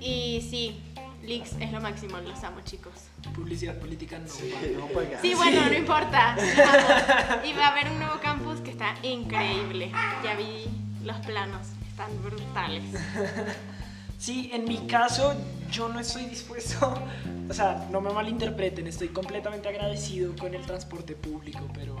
Y 0.00 0.46
sí, 0.48 0.82
Leaks 1.22 1.56
es 1.60 1.72
lo 1.72 1.80
máximo, 1.80 2.18
los 2.18 2.42
amo, 2.44 2.60
chicos. 2.62 2.92
Publicidad 3.34 3.78
política 3.78 4.18
no. 4.18 4.78
No, 4.78 4.86
pues, 4.86 5.08
Sí, 5.20 5.34
bueno, 5.36 5.66
no 5.66 5.74
importa. 5.74 6.36
Y 7.44 7.52
va 7.52 7.66
a 7.66 7.72
haber 7.72 7.90
un 7.90 7.98
nuevo 7.98 8.18
campus 8.20 8.60
que 8.60 8.70
está 8.70 8.94
increíble. 9.02 9.92
Ya 10.24 10.34
vi 10.34 10.68
los 11.04 11.16
planos, 11.18 11.68
están 11.88 12.10
brutales. 12.22 12.84
Sí, 14.20 14.50
en 14.52 14.64
mi 14.66 14.76
caso 14.86 15.32
yo 15.72 15.88
no 15.88 15.98
estoy 15.98 16.26
dispuesto, 16.26 16.92
o 17.48 17.54
sea, 17.54 17.86
no 17.90 18.02
me 18.02 18.12
malinterpreten, 18.12 18.86
estoy 18.86 19.08
completamente 19.08 19.66
agradecido 19.68 20.36
con 20.36 20.54
el 20.54 20.60
transporte 20.60 21.14
público, 21.16 21.66
pero 21.72 21.96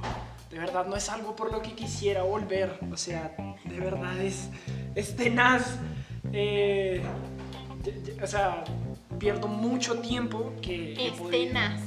de 0.50 0.58
verdad 0.58 0.84
no 0.86 0.96
es 0.96 1.08
algo 1.08 1.34
por 1.34 1.50
lo 1.50 1.62
que 1.62 1.72
quisiera 1.72 2.22
volver, 2.22 2.78
o 2.92 2.96
sea, 2.98 3.34
de 3.64 3.80
verdad 3.80 4.18
es, 4.20 4.50
es 4.94 5.16
tenaz, 5.16 5.76
eh, 6.34 7.00
o 8.22 8.26
sea, 8.26 8.64
pierdo 9.18 9.48
mucho 9.48 10.00
tiempo 10.00 10.52
que 10.60 10.92
Es 11.06 11.12
podido- 11.12 11.30
tenaz. 11.30 11.80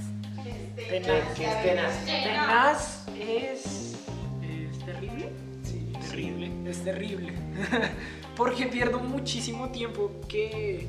Tenaz. 0.90 1.34
¿Qué 1.36 1.46
es 1.46 1.64
tenaz? 1.64 2.06
Tenaz 2.06 3.06
es, 3.20 3.96
es 4.42 4.80
terrible. 4.84 5.30
Sí, 5.64 5.94
Terrible, 6.10 6.52
es 6.70 6.84
terrible. 6.84 7.34
Porque 8.36 8.68
pierdo 8.68 9.00
muchísimo 9.00 9.70
tiempo 9.70 10.12
que, 10.28 10.88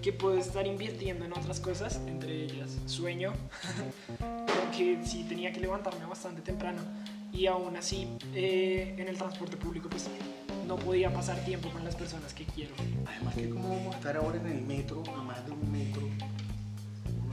que 0.00 0.12
puedo 0.12 0.38
estar 0.38 0.66
invirtiendo 0.66 1.24
en 1.24 1.32
otras 1.32 1.60
cosas, 1.60 2.00
entre 2.06 2.44
ellas 2.44 2.78
sueño, 2.86 3.32
porque 4.18 4.98
sí 5.04 5.24
tenía 5.28 5.52
que 5.52 5.60
levantarme 5.60 6.06
bastante 6.06 6.40
temprano 6.40 6.80
y 7.32 7.46
aún 7.46 7.76
así 7.76 8.08
eh, 8.34 8.94
en 8.98 9.08
el 9.08 9.16
transporte 9.16 9.56
público 9.56 9.88
pues 9.88 10.08
no 10.66 10.76
podía 10.76 11.12
pasar 11.12 11.38
tiempo 11.44 11.70
con 11.70 11.84
las 11.84 11.94
personas 11.94 12.34
que 12.34 12.44
quiero. 12.44 12.74
Además 13.06 13.34
que 13.34 13.48
cómo 13.48 13.68
vamos 13.68 13.94
a 13.94 13.98
estar 13.98 14.16
ahora 14.16 14.38
en 14.38 14.46
el 14.46 14.62
metro, 14.62 15.02
a 15.16 15.22
más 15.22 15.44
de 15.46 15.52
un 15.52 15.72
metro. 15.72 16.02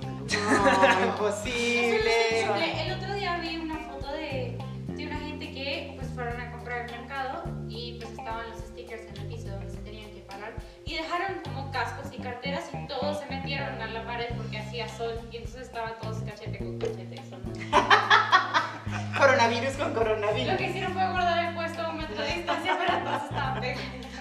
No, 0.02 0.26
es 0.28 1.08
imposible. 1.08 2.42
imposible. 2.42 2.86
El 2.86 2.92
otro 2.94 3.14
día 3.16 3.38
vi 3.40 3.58
una 3.58 3.78
foto 3.80 4.12
de, 4.14 4.58
de 4.88 5.08
una 5.08 5.20
gente 5.20 5.52
que 5.52 5.94
pues 5.98 6.08
fueron 6.14 6.40
a 6.40 6.52
comprar 6.52 6.84
al 6.84 6.92
mercado 6.92 7.44
y 7.68 7.98
pues 8.00 8.12
estaban 8.12 8.50
los 8.50 8.60
stickers 8.60 9.04
en 9.10 9.18
el 9.18 9.25
y 10.86 10.96
dejaron 10.96 11.40
como 11.44 11.72
cascos 11.72 12.08
y 12.14 12.18
carteras 12.22 12.66
y 12.74 12.88
todos 12.88 13.20
se 13.20 13.26
metieron 13.28 13.82
a 13.82 13.88
la 13.88 14.06
pared 14.06 14.28
porque 14.38 14.58
hacía 14.60 14.88
sol 14.90 15.20
y 15.32 15.38
entonces 15.38 15.64
estaban 15.64 15.94
todos 16.02 16.18
cachete 16.24 16.58
con 16.60 16.78
cachete. 16.80 17.16
Eso 17.16 17.38
no. 17.38 17.52
Coronavirus 19.18 19.74
con 19.78 19.94
Lo 19.94 20.00
coronavirus. 20.00 20.58
que 20.58 20.70
hicieron 20.70 20.94
fue 20.94 21.10
guardar 21.10 21.46
el 21.46 21.56
puesto 21.56 21.82
a 21.82 21.90
un 21.90 21.98
metro 21.98 22.22
de 22.22 22.34
distancia 22.34 22.78
pero 22.78 23.00
todos 23.04 23.24
estaban 23.24 23.60
pegaditos. 23.62 24.12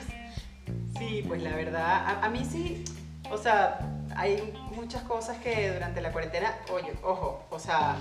Sí, 0.99 1.25
pues 1.27 1.43
la 1.43 1.55
verdad, 1.57 2.07
a, 2.07 2.25
a 2.25 2.29
mí 2.31 2.45
sí, 2.45 2.85
o 3.31 3.37
sea, 3.37 3.79
hay 4.17 4.55
muchas 4.75 5.03
cosas 5.03 5.37
que 5.39 5.73
durante 5.73 6.01
la 6.01 6.13
cuarentena, 6.13 6.55
oye, 6.73 6.93
ojo, 7.03 7.45
o 7.51 7.59
sea, 7.59 7.97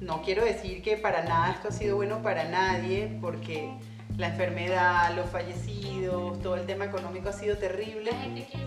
no 0.00 0.22
quiero 0.22 0.44
decir 0.44 0.82
que 0.82 0.96
para 0.96 1.22
nada 1.22 1.52
esto 1.52 1.68
ha 1.68 1.72
sido 1.72 1.96
bueno 1.96 2.20
para 2.22 2.44
nadie, 2.44 3.16
porque 3.20 3.72
la 4.20 4.28
enfermedad, 4.28 5.16
los 5.16 5.30
fallecidos, 5.30 6.40
todo 6.42 6.56
el 6.56 6.66
tema 6.66 6.84
económico 6.84 7.30
ha 7.30 7.32
sido 7.32 7.56
terrible. 7.56 8.12
La 8.12 8.18
gente 8.18 8.46
que 8.46 8.58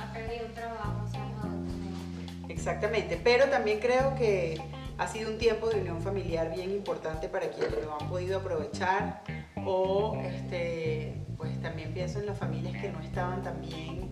ha 0.00 0.12
perdido 0.12 0.46
un 0.46 0.54
trabajo, 0.54 1.08
se 1.10 1.16
ha 1.16 1.20
dado 1.20 1.42
también. 1.42 2.46
Exactamente, 2.48 3.20
pero 3.22 3.46
también 3.46 3.80
creo 3.80 4.14
que 4.14 4.60
ha 4.96 5.08
sido 5.08 5.32
un 5.32 5.38
tiempo 5.38 5.68
de 5.68 5.80
unión 5.80 6.00
familiar 6.00 6.54
bien 6.54 6.70
importante 6.70 7.28
para 7.28 7.48
quienes 7.50 7.84
lo 7.84 8.00
han 8.00 8.08
podido 8.08 8.38
aprovechar 8.38 9.22
o 9.64 10.16
este, 10.24 11.20
pues 11.36 11.60
también 11.60 11.92
pienso 11.92 12.20
en 12.20 12.26
las 12.26 12.38
familias 12.38 12.80
que 12.80 12.90
no 12.90 13.00
estaban 13.00 13.42
tan 13.42 13.60
bien 13.60 14.08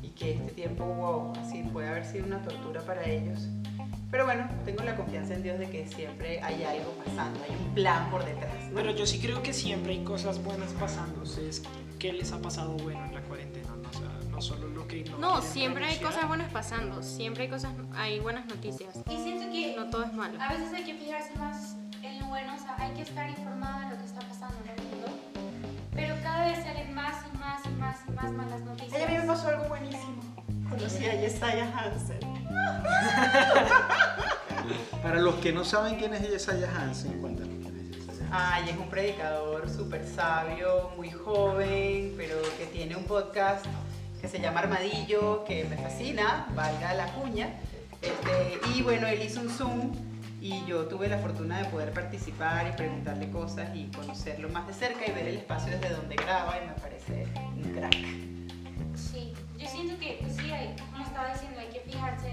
y 0.00 0.10
que 0.10 0.34
este 0.34 0.52
tiempo, 0.52 0.84
wow, 0.84 1.32
así 1.40 1.64
puede 1.72 1.88
haber 1.88 2.04
sido 2.04 2.26
una 2.26 2.40
tortura 2.42 2.80
para 2.82 3.04
ellos. 3.04 3.48
Pero 4.10 4.24
bueno, 4.24 4.48
tengo 4.64 4.82
la 4.82 4.96
confianza 4.96 5.34
en 5.34 5.42
Dios 5.42 5.58
de 5.58 5.70
que 5.70 5.86
siempre 5.86 6.40
hay 6.42 6.64
algo 6.64 6.92
pasando, 7.04 7.40
hay 7.44 7.54
un 7.54 7.74
plan 7.74 8.10
por 8.10 8.24
detrás. 8.24 8.52
¿no? 8.68 8.74
Pero 8.74 8.90
yo 8.90 9.06
sí 9.06 9.20
creo 9.20 9.42
que 9.42 9.52
siempre 9.52 9.92
hay 9.92 10.02
cosas 10.04 10.42
buenas 10.42 10.72
pasándose. 10.72 11.48
Es 11.48 11.62
¿Qué 12.00 12.12
les 12.12 12.32
ha 12.32 12.40
pasado 12.40 12.72
bueno 12.72 13.04
en 13.04 13.14
la 13.14 13.20
cuarentena? 13.20 13.68
No, 13.76 13.88
O 13.88 13.92
sea, 13.92 14.30
no 14.30 14.40
solo 14.40 14.68
lo 14.68 14.88
que 14.88 15.04
no 15.04 15.18
No, 15.18 15.42
siempre 15.42 15.84
hay 15.84 15.98
cosas 15.98 16.26
buenas 16.26 16.50
pasando, 16.50 17.02
siempre 17.02 17.44
hay 17.44 17.50
cosas, 17.50 17.72
hay 17.94 18.18
buenas 18.20 18.46
noticias. 18.46 18.96
Y 19.08 19.16
siento 19.22 19.52
que 19.52 19.76
No 19.76 19.90
todo 19.90 20.04
es 20.04 20.12
malo. 20.12 20.40
A 20.40 20.52
veces 20.52 20.72
hay 20.72 20.84
que 20.84 20.94
fijarse 20.94 21.34
más 21.36 21.76
en 22.02 22.18
lo 22.18 22.26
bueno, 22.26 22.54
o 22.54 22.58
sea, 22.58 22.74
hay 22.78 22.92
que 22.94 23.02
estar 23.02 23.28
informado 23.28 23.80
de 23.80 23.94
lo 23.94 24.00
que 24.00 24.06
está 24.06 24.20
pasando 24.20 24.56
en 24.64 24.70
el 24.70 24.88
mundo, 24.88 25.08
pero 25.92 26.14
cada 26.22 26.46
vez 26.46 26.64
salen 26.64 26.94
más 26.94 27.16
y 27.32 27.36
más 27.36 27.66
y 27.66 27.68
más 27.68 27.98
y 28.08 28.12
más 28.12 28.32
malas 28.32 28.62
noticias. 28.62 28.94
Ay, 28.94 29.02
a 29.02 29.08
mí 29.08 29.18
me 29.18 29.26
pasó 29.26 29.48
algo 29.48 29.68
buenísimo. 29.68 30.22
Conocí 30.70 31.04
a 31.04 31.20
Yesaya 31.20 31.70
Hansen. 31.76 32.29
Para 35.02 35.20
los 35.20 35.36
que 35.36 35.52
no 35.52 35.64
saben 35.64 35.96
quién 35.96 36.14
es 36.14 36.28
Yesaya 36.28 36.68
Hansen, 36.76 37.20
cuéntanos 37.20 37.54
quién 37.62 37.76
es 37.76 37.96
Yesaya 37.96 38.12
Hansen. 38.12 38.28
Ay, 38.32 38.70
es 38.70 38.76
un 38.76 38.88
predicador 38.88 39.68
súper 39.68 40.04
sabio, 40.06 40.90
muy 40.96 41.10
joven, 41.10 42.14
pero 42.16 42.36
que 42.58 42.66
tiene 42.66 42.96
un 42.96 43.04
podcast 43.04 43.66
que 44.20 44.28
se 44.28 44.40
llama 44.40 44.60
Armadillo, 44.60 45.44
que 45.44 45.64
me 45.64 45.76
fascina, 45.76 46.46
valga 46.54 46.94
la 46.94 47.06
cuña. 47.14 47.48
Este, 48.02 48.60
y 48.74 48.82
bueno, 48.82 49.06
él 49.06 49.22
hizo 49.22 49.40
un 49.40 49.50
Zoom 49.50 49.92
y 50.40 50.64
yo 50.66 50.86
tuve 50.86 51.08
la 51.08 51.18
fortuna 51.18 51.58
de 51.58 51.66
poder 51.66 51.92
participar 51.92 52.66
y 52.68 52.72
preguntarle 52.76 53.30
cosas 53.30 53.68
y 53.74 53.86
conocerlo 53.88 54.48
más 54.48 54.66
de 54.66 54.74
cerca 54.74 55.06
y 55.06 55.12
ver 55.12 55.28
el 55.28 55.36
espacio 55.36 55.78
desde 55.78 55.94
donde 55.94 56.16
graba 56.16 56.56
y 56.62 56.66
me 56.66 56.72
parece 56.74 57.26
un 57.54 57.62
crack. 57.74 57.96
Sí, 58.96 59.32
yo 59.60 59.68
siento 59.68 59.98
que, 59.98 60.18
pues 60.20 60.36
sí, 60.36 60.50
hay, 60.50 60.74
como 60.90 61.04
estaba 61.04 61.32
diciendo, 61.32 61.60
hay 61.60 61.68
que 61.68 61.80
fijarse 61.80 62.32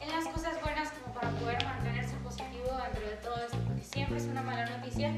en 0.00 0.08
las 0.10 0.26
cosas 0.28 0.60
buenas 0.62 0.90
como 0.90 1.14
para 1.14 1.30
poder 1.30 1.64
mantenerse 1.64 2.14
positivo 2.16 2.68
dentro 2.84 3.02
de 3.10 3.16
todo 3.16 3.36
esto, 3.44 3.58
porque 3.66 3.82
siempre 3.84 4.18
es 4.18 4.24
una 4.26 4.42
mala 4.42 4.64
noticia 4.66 5.10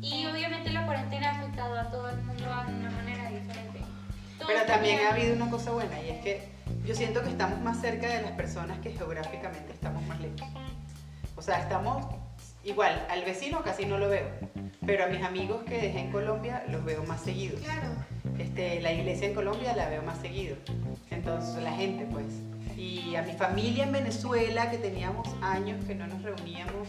y 0.00 0.26
obviamente 0.26 0.70
la 0.70 0.84
cuarentena 0.84 1.30
ha 1.30 1.38
afectado 1.38 1.78
a 1.78 1.90
todo 1.90 2.10
el 2.10 2.16
mundo 2.22 2.42
de 2.44 2.74
una 2.74 2.90
manera 2.90 3.30
diferente. 3.30 3.80
Todos 4.38 4.52
Pero 4.52 4.66
también 4.66 4.96
tenían- 4.96 5.12
ha 5.12 5.16
habido 5.16 5.36
una 5.36 5.50
cosa 5.50 5.70
buena 5.72 6.00
y 6.02 6.10
es 6.10 6.20
que 6.22 6.48
yo 6.84 6.94
siento 6.94 7.22
que 7.22 7.28
estamos 7.30 7.60
más 7.60 7.80
cerca 7.80 8.08
de 8.08 8.22
las 8.22 8.32
personas 8.32 8.78
que 8.80 8.90
geográficamente 8.92 9.72
estamos 9.72 10.02
más 10.06 10.20
lejos. 10.20 10.42
O 11.36 11.42
sea, 11.42 11.60
estamos 11.60 12.04
igual, 12.64 13.06
al 13.10 13.24
vecino 13.24 13.62
casi 13.62 13.86
no 13.86 13.98
lo 13.98 14.08
veo, 14.08 14.26
pero 14.84 15.04
a 15.04 15.06
mis 15.08 15.22
amigos 15.22 15.62
que 15.64 15.78
dejé 15.78 16.00
en 16.00 16.12
Colombia 16.12 16.64
los 16.68 16.84
veo 16.84 17.04
más 17.04 17.20
seguidos. 17.22 17.60
Claro. 17.60 17.88
Este, 18.38 18.80
la 18.80 18.92
iglesia 18.92 19.28
en 19.28 19.34
Colombia 19.34 19.74
la 19.76 19.88
veo 19.88 20.02
más 20.02 20.18
seguido. 20.18 20.56
Entonces, 21.10 21.62
la 21.62 21.72
gente, 21.72 22.06
pues. 22.10 22.26
Y 22.76 23.14
a 23.14 23.22
mi 23.22 23.32
familia 23.32 23.84
en 23.84 23.92
Venezuela, 23.92 24.70
que 24.70 24.78
teníamos 24.78 25.28
años 25.40 25.84
que 25.84 25.94
no 25.94 26.06
nos 26.06 26.22
reuníamos, 26.22 26.88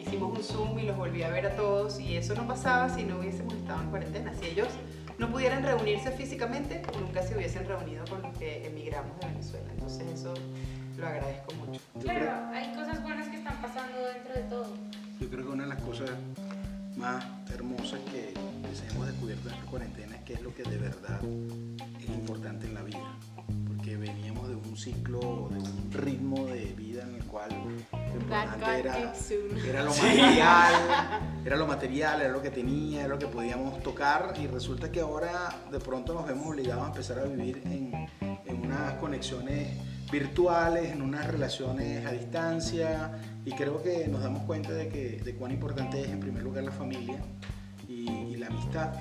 hicimos 0.00 0.38
un 0.38 0.44
Zoom 0.44 0.78
y 0.78 0.82
los 0.82 0.96
volví 0.96 1.22
a 1.22 1.28
ver 1.28 1.46
a 1.46 1.56
todos. 1.56 2.00
Y 2.00 2.16
eso 2.16 2.34
no 2.34 2.46
pasaba 2.46 2.88
si 2.88 3.04
no 3.04 3.18
hubiésemos 3.18 3.54
estado 3.54 3.82
en 3.82 3.90
cuarentena. 3.90 4.32
Si 4.40 4.46
ellos 4.46 4.68
no 5.18 5.30
pudieran 5.30 5.62
reunirse 5.62 6.10
físicamente, 6.12 6.82
nunca 6.98 7.22
se 7.22 7.36
hubiesen 7.36 7.66
reunido 7.66 8.04
con 8.08 8.22
los 8.22 8.36
que 8.38 8.66
emigramos 8.66 9.18
de 9.20 9.26
Venezuela. 9.26 9.66
Entonces, 9.72 10.06
eso 10.12 10.34
lo 10.96 11.06
agradezco 11.06 11.54
mucho. 11.54 11.80
Claro, 12.00 12.48
hay 12.52 12.74
cosas 12.74 13.02
buenas 13.02 13.28
que 13.28 13.36
están 13.36 13.60
pasando 13.60 13.98
dentro 14.06 14.34
de 14.34 14.42
todo. 14.42 14.72
Creo 15.36 15.48
que 15.48 15.52
una 15.52 15.64
de 15.64 15.68
las 15.68 15.82
cosas 15.82 16.10
más 16.96 17.22
hermosas 17.52 18.00
que, 18.10 18.32
hemos 18.90 19.06
descubierto 19.06 19.48
en 19.50 19.54
esta 19.54 19.66
cuarentena 19.66 20.16
es 20.16 20.22
que 20.22 20.32
es 20.32 20.42
lo 20.42 20.54
que 20.54 20.62
de 20.62 20.78
verdad 20.78 21.20
es 22.00 22.08
importante 22.08 22.66
en 22.66 22.74
la 22.74 22.82
vida. 22.82 23.18
Porque 23.68 23.98
veníamos 23.98 24.48
de 24.48 24.54
un 24.54 24.76
ciclo, 24.78 25.50
de 25.50 25.58
un 25.58 25.90
ritmo 25.92 26.46
de 26.46 26.72
vida 26.72 27.02
en 27.02 27.16
el 27.16 27.24
cual 27.24 27.50
lo 27.50 28.14
importante 28.14 28.80
era, 28.80 29.12
era 29.66 29.82
lo 29.82 29.90
material, 29.90 30.74
era 31.44 31.56
lo 31.56 31.66
material, 31.66 32.20
era 32.22 32.32
lo 32.32 32.42
que 32.42 32.50
tenía, 32.50 33.00
era 33.00 33.08
lo 33.08 33.18
que 33.18 33.26
podíamos 33.26 33.82
tocar. 33.82 34.32
Y 34.40 34.46
resulta 34.46 34.90
que 34.90 35.00
ahora 35.00 35.54
de 35.70 35.80
pronto 35.80 36.14
nos 36.14 36.26
vemos 36.26 36.46
obligados 36.46 36.84
a 36.84 36.88
empezar 36.88 37.18
a 37.18 37.24
vivir 37.24 37.60
en, 37.66 38.08
en 38.22 38.60
unas 38.64 38.94
conexiones 38.94 39.76
virtuales, 40.10 40.92
en 40.92 41.02
unas 41.02 41.26
relaciones 41.26 42.06
a 42.06 42.12
distancia 42.12 43.12
y 43.44 43.52
creo 43.52 43.82
que 43.82 44.08
nos 44.08 44.22
damos 44.22 44.42
cuenta 44.42 44.72
de, 44.72 44.88
que, 44.88 45.20
de 45.24 45.34
cuán 45.34 45.52
importante 45.52 46.00
es 46.00 46.08
en 46.08 46.20
primer 46.20 46.42
lugar 46.42 46.64
la 46.64 46.72
familia 46.72 47.18
y, 47.88 48.08
y 48.10 48.36
la 48.36 48.48
amistad 48.48 48.92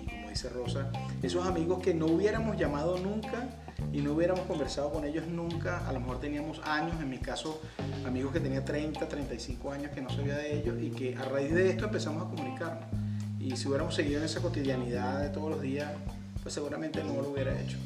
y 0.00 0.06
como 0.06 0.28
dice 0.28 0.48
Rosa, 0.48 0.90
esos 1.22 1.46
amigos 1.46 1.82
que 1.82 1.94
no 1.94 2.06
hubiéramos 2.06 2.56
llamado 2.56 2.98
nunca 2.98 3.48
y 3.92 4.00
no 4.00 4.12
hubiéramos 4.12 4.44
conversado 4.46 4.92
con 4.92 5.04
ellos 5.04 5.26
nunca, 5.26 5.86
a 5.86 5.92
lo 5.92 6.00
mejor 6.00 6.20
teníamos 6.20 6.60
años, 6.64 7.00
en 7.00 7.10
mi 7.10 7.18
caso 7.18 7.60
amigos 8.06 8.32
que 8.32 8.40
tenía 8.40 8.64
30, 8.64 9.08
35 9.08 9.72
años 9.72 9.90
que 9.92 10.00
no 10.00 10.10
sabía 10.10 10.36
de 10.36 10.58
ellos 10.58 10.76
y 10.80 10.90
que 10.90 11.16
a 11.16 11.24
raíz 11.24 11.52
de 11.52 11.70
esto 11.70 11.86
empezamos 11.86 12.26
a 12.26 12.28
comunicarnos. 12.28 12.84
Y 13.38 13.56
si 13.56 13.68
hubiéramos 13.68 13.94
seguido 13.94 14.20
en 14.20 14.24
esa 14.24 14.40
cotidianidad 14.40 15.20
de 15.20 15.28
todos 15.28 15.50
los 15.50 15.60
días, 15.60 15.92
pues 16.42 16.54
seguramente 16.54 17.04
no 17.04 17.20
lo 17.20 17.30
hubiera 17.30 17.58
hecho. 17.60 17.76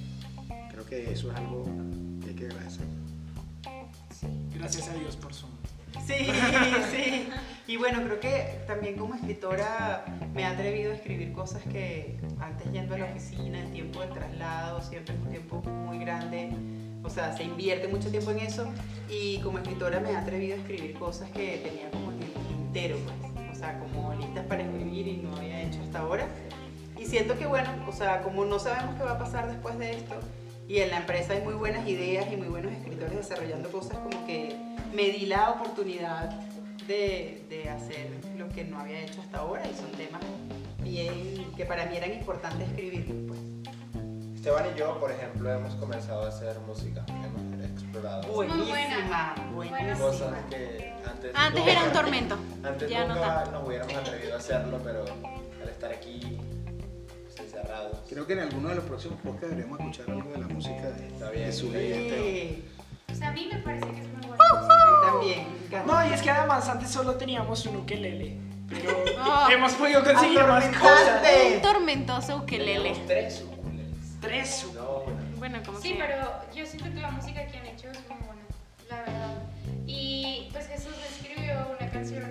Creo 0.70 0.85
que 0.87 1.12
eso 1.12 1.30
es 1.30 1.37
algo 1.37 1.64
que 2.48 2.54
agradecer. 2.54 2.86
Gracias 4.54 4.88
a 4.88 4.94
Dios 4.94 5.16
por 5.16 5.32
Zoom. 5.34 5.50
Sí, 6.06 6.30
sí. 6.90 7.28
Y 7.66 7.76
bueno, 7.76 8.02
creo 8.02 8.20
que 8.20 8.60
también 8.66 8.96
como 8.96 9.14
escritora 9.14 10.04
me 10.34 10.42
he 10.42 10.44
atrevido 10.44 10.92
a 10.92 10.94
escribir 10.94 11.32
cosas 11.32 11.62
que 11.64 12.18
antes 12.40 12.70
yendo 12.72 12.94
a 12.94 12.98
la 12.98 13.04
oficina, 13.06 13.60
el 13.60 13.72
tiempo 13.72 14.00
del 14.00 14.10
traslado, 14.10 14.80
siempre 14.82 15.14
es 15.14 15.20
un 15.20 15.30
tiempo 15.30 15.62
muy 15.62 15.98
grande. 15.98 16.50
O 17.02 17.11
sea, 17.11 17.37
se 17.37 17.44
invierte 17.44 17.88
mucho 17.88 18.11
tiempo 18.11 18.30
en 18.30 18.40
eso. 18.40 18.66
Y 19.08 19.38
como 19.40 19.58
escritora 19.58 20.00
me 20.00 20.11
he 20.11 20.16
atrevido 20.16 20.56
a 20.56 20.58
escribir 20.58 20.94
cosas 20.94 21.30
que 21.30 21.58
tenía 21.58 21.90
como 21.90 22.12
en 22.12 22.22
el 22.22 22.32
tintero, 22.48 22.96
pues. 22.98 23.48
O 23.52 23.54
sea, 23.54 23.78
como 23.78 24.14
listas 24.14 24.46
para 24.46 24.62
escribir 24.62 25.08
y 25.08 25.16
no 25.18 25.37
había 25.37 25.62
hecho 25.62 25.80
hasta 25.82 26.00
ahora. 26.00 26.26
Y 26.98 27.06
siento 27.06 27.38
que 27.38 27.46
bueno, 27.46 27.70
o 27.87 27.92
sea, 27.92 28.22
como 28.22 28.44
no 28.44 28.58
sabemos 28.58 28.96
qué 28.96 29.04
va 29.04 29.12
a 29.12 29.18
pasar 29.18 29.48
después 29.48 29.78
de 29.78 29.92
esto, 29.92 30.14
y 30.68 30.78
en 30.81 30.90
la 30.90 30.98
empresa 30.98 31.33
hay 31.33 31.40
muy 31.42 31.54
buenas 31.54 31.87
ideas 31.88 32.26
y 32.33 32.37
muy 32.37 32.48
buenos 32.48 32.72
escritores 32.72 33.16
desarrollando 33.16 33.70
cosas 33.70 33.98
como 33.98 34.26
que 34.26 34.54
me 34.94 35.04
di 35.04 35.26
la 35.26 35.50
oportunidad 35.50 36.31
de, 36.87 37.44
de 37.48 37.68
hacer 37.70 38.09
lo 38.37 38.48
que 38.48 38.64
no 38.64 38.78
había 38.78 39.00
hecho 39.00 39.20
hasta 39.20 39.38
ahora 39.38 39.62
y 39.66 39.74
son 39.74 39.90
temas 39.92 40.22
bien, 40.83 41.52
que 41.57 41.64
para 41.64 41.87
mí 41.87 41.96
eran 41.96 42.12
importantes 42.12 42.68
escribirlos. 42.68 43.16
Pues. 43.28 43.40
Esteban 44.37 44.64
y 44.74 44.78
yo, 44.78 44.98
por 45.00 45.11
ejemplo, 45.11 45.52
hemos 45.52 45.74
comenzado 45.74 46.24
a 46.24 46.28
hacer 46.28 46.59
música. 46.61 47.04
Hemos 47.09 47.64
explorado 47.64 48.22
Buenísima, 48.33 49.35
cosas 49.98 50.33
que 50.48 50.92
antes. 51.07 51.33
Antes 51.35 51.61
nunca- 51.61 51.72
era 51.72 51.83
un 51.85 51.92
tormento. 51.92 52.38
Antes 52.62 52.88
Ya 52.90 53.04
no 53.04 53.14
nunca 53.16 53.35
tanto. 53.35 53.50
nos 53.52 53.66
hubiéramos 53.68 53.94
atrevido 53.96 54.35
a 54.35 54.38
hacerlo, 54.38 54.81
pero 54.85 55.04
al 55.62 55.68
estar 55.68 55.92
aquí 55.92 56.38
encerrados. 57.59 57.99
Creo 58.09 58.27
que 58.27 58.33
en 58.35 58.38
alguno 58.40 58.68
de 58.68 58.75
los 58.77 58.85
próximos 58.85 59.18
podcasts 59.21 59.51
deberíamos 59.51 59.81
escuchar 59.81 60.11
algo 60.11 60.31
de 60.31 60.38
la 60.38 60.49
música 60.49 60.83
de, 60.90 61.07
Está 61.09 61.31
bien. 61.31 61.47
de 61.47 61.53
su. 61.53 61.73
Sí, 61.73 62.64
O 63.11 63.14
sea, 63.14 63.29
a 63.29 63.33
mí 63.33 63.49
me 63.53 63.59
parece 63.61 63.87
que 63.87 64.01
es 64.01 64.09
muy 64.09 64.27
bueno. 64.27 64.44
a 64.44 65.21
mí 65.21 65.37
también. 65.71 65.87
No, 65.87 66.09
y 66.09 66.12
es 66.12 66.23
que 66.23 66.31
además 66.31 66.68
antes 66.68 66.90
solo 66.90 67.14
teníamos 67.16 67.64
un 67.66 67.77
ukelele, 67.77 68.37
pero 68.68 68.90
Oh. 69.25 69.51
hemos 69.51 69.73
podido 69.75 70.03
conseguir 70.05 70.40
más 70.40 70.64
Atormentante. 70.64 70.79
cosas. 70.79 71.55
Un 71.57 71.62
tormentoso 71.62 72.37
ukelele. 72.38 72.90
Tenemos 72.90 73.07
tres 73.07 73.44
ukuleles. 73.47 74.21
Tres. 74.21 74.66
No. 74.75 75.03
Bueno, 75.38 75.59
como 75.64 75.81
Sí, 75.81 75.92
que- 75.94 75.99
pero 76.05 76.27
yo 76.55 76.66
siento 76.66 76.92
que 76.92 77.01
la 77.01 77.11
música 77.11 77.47
que 77.47 77.59
han 77.59 77.66
hecho 77.66 77.88
es 77.90 77.99
muy 78.09 78.18
buena, 78.27 78.42
la 78.90 78.97
verdad. 79.01 79.35
Y 79.87 80.49
pues 80.53 80.66
Jesús 80.66 80.92
escribió 81.11 81.55
una 81.79 81.90
canción 81.90 82.25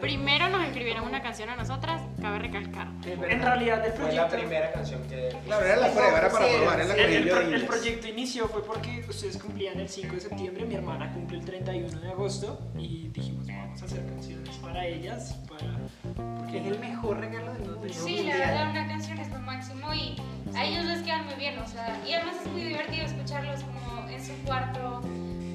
primero 0.00 0.48
nos 0.48 0.64
escribieron 0.64 1.04
una 1.04 1.22
canción 1.22 1.48
a 1.50 1.56
nosotras, 1.56 2.02
cabe 2.20 2.38
recalcar. 2.38 2.88
En 3.04 3.42
realidad 3.42 3.84
el 3.84 3.92
Fue 3.92 4.12
la 4.12 4.28
proyecto... 4.28 4.36
primera 4.36 4.72
canción 4.72 5.02
que. 5.08 5.36
Claro, 5.44 5.64
era 5.64 5.76
la 5.76 5.88
prueba, 5.92 6.18
era 6.18 6.30
para 6.30 6.46
probar, 6.48 6.80
era 6.80 6.88
la 6.88 6.94
El, 6.94 7.12
el 7.12 7.24
de 7.24 7.54
el 7.56 7.66
proyecto 7.66 8.08
inició 8.08 8.48
fue 8.48 8.64
porque 8.64 9.04
ustedes 9.08 9.38
cumplían 9.38 9.78
el 9.80 9.88
5 9.88 10.14
de 10.14 10.20
septiembre, 10.20 10.64
mi 10.64 10.74
hermana 10.74 11.12
cumple 11.12 11.38
el 11.38 11.44
31 11.44 12.00
de 12.00 12.08
agosto 12.08 12.58
y 12.78 13.08
dijimos 13.08 13.46
vamos 13.46 13.82
a 13.82 13.84
hacer 13.84 14.06
canciones 14.06 14.56
para 14.56 14.86
ellas, 14.86 15.38
para... 15.48 16.36
Porque 16.38 16.58
es 16.58 16.66
el 16.66 16.78
mejor 16.78 17.18
regalo 17.18 17.52
del 17.52 17.62
mundo. 17.62 17.86
Sí, 17.90 18.22
la 18.24 18.36
verdad, 18.36 18.70
una 18.70 18.86
canción 18.88 19.18
es 19.18 19.28
lo 19.30 19.38
máximo 19.40 19.92
y 19.94 20.16
a 20.54 20.64
ellos 20.64 20.84
les 20.84 21.02
quedan 21.02 21.26
muy 21.26 21.34
bien, 21.34 21.58
o 21.58 21.66
sea, 21.66 22.00
y 22.06 22.12
además 22.12 22.36
es 22.44 22.48
muy 22.50 22.62
divertido 22.62 23.04
escucharlos 23.06 23.60
como 23.60 24.08
en 24.08 24.24
su 24.24 24.32
cuarto 24.44 25.02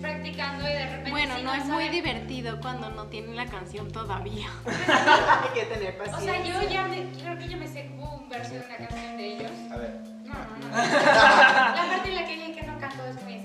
practicando 0.02 0.68
y 0.68 0.72
de 0.74 0.86
repente. 0.86 1.12
Bueno, 1.12 1.36
si 1.38 1.44
no 1.44 1.54
es 1.54 1.66
muy 1.66 1.90
divertido 1.90 2.60
cuando 2.62 2.90
no 2.90 3.06
tienen 3.08 3.36
la 3.36 3.46
canción 3.46 3.92
todavía. 3.92 4.48
Hay 4.66 5.50
que 5.54 5.66
tener 5.66 5.96
O 6.02 6.12
paciencia. 6.12 6.44
sea, 6.46 6.62
yo 6.64 6.70
ya 6.70 6.86
me, 6.88 7.10
creo 7.22 7.38
que 7.38 7.48
yo 7.48 7.58
me 7.58 7.68
sé 7.68 7.88
como 7.88 8.16
un 8.16 8.30
verso 8.30 8.54
de 8.54 8.60
una 8.66 8.76
canción 8.88 9.18
de 9.18 9.34
ellos. 9.36 9.52
A 9.72 9.78
ver. 9.78 10.02
No, 10.26 10.34
no, 10.34 10.68
no. 10.70 10.78
La 10.78 11.86
parte 11.90 12.10
en 12.10 12.16
la 12.16 12.26
que 12.26 12.34
dije 12.36 12.56
que 12.56 12.64
no 12.68 12.78
canto 12.80 13.06
es 13.06 13.22
muy. 13.24 13.42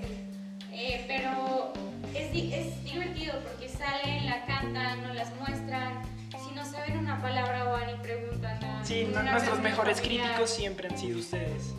Eh, 0.79 1.05
pero 1.07 1.73
es, 2.13 2.31
di- 2.31 2.53
es 2.53 2.83
divertido 2.83 3.33
porque 3.43 3.67
salen, 3.67 4.25
la 4.27 4.45
cantan, 4.45 5.03
nos 5.07 5.15
las 5.15 5.29
muestran. 5.39 6.01
Si 6.31 6.53
no 6.55 6.63
saben 6.65 6.97
una 6.99 7.19
palabra 7.21 7.63
van 7.65 7.89
y 7.89 7.93
preguntan. 8.03 8.63
a 8.63 8.85
Sí, 8.85 9.09
no- 9.11 9.23
nuestros 9.23 9.59
mejores 9.59 9.97
familiar. 9.99 10.27
críticos 10.27 10.49
siempre 10.51 10.87
han 10.89 10.97
sido 10.97 11.19
ustedes. 11.19 11.73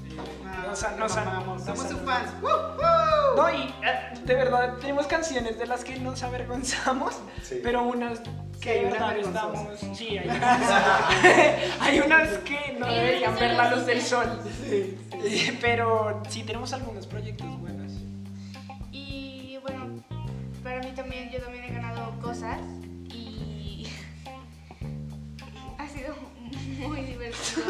Ah, 0.47 0.91
nos 0.99 1.17
amamos, 1.17 1.63
somos 1.65 1.89
sus 1.89 2.01
fans. 2.03 2.31
¡Woo! 2.43 2.49
No, 3.37 3.51
y 3.51 3.63
eh, 3.63 4.19
de 4.25 4.35
verdad 4.35 4.75
tenemos 4.81 5.07
canciones 5.07 5.59
de 5.59 5.67
las 5.67 5.85
que 5.85 5.97
nos 5.99 6.23
avergonzamos, 6.23 7.17
Sí. 7.43 7.61
pero 7.63 7.83
unas 7.85 8.21
que 8.61 8.81
de 8.81 8.87
unas 8.87 8.99
verdad 8.99 9.19
estamos. 9.19 9.79
Sí, 9.97 10.19
hay 10.19 10.29
unas, 10.37 10.61
hay 11.81 12.01
unas 12.01 12.29
que 12.39 12.77
no 12.79 12.87
deberían 12.87 13.35
ver 13.37 13.55
la 13.55 13.75
luz 13.75 13.87
del 13.87 14.03
sol. 14.03 14.27
Pero 15.61 16.23
sí 16.29 16.43
tenemos 16.45 16.73
algunos 16.73 17.07
proyectos 17.07 17.47
buenos. 17.61 17.93
Y 18.93 19.59
bueno, 19.63 20.03
para 20.63 20.81
mí 20.81 20.93
también, 20.95 21.31
yo 21.31 21.41
también 21.41 21.65
he 21.65 21.73
ganado 21.73 22.13
cosas 22.21 22.59
y 23.09 23.89
ha 25.79 25.89
sido 25.89 26.15
muy 26.87 27.01
divertido. 27.03 27.65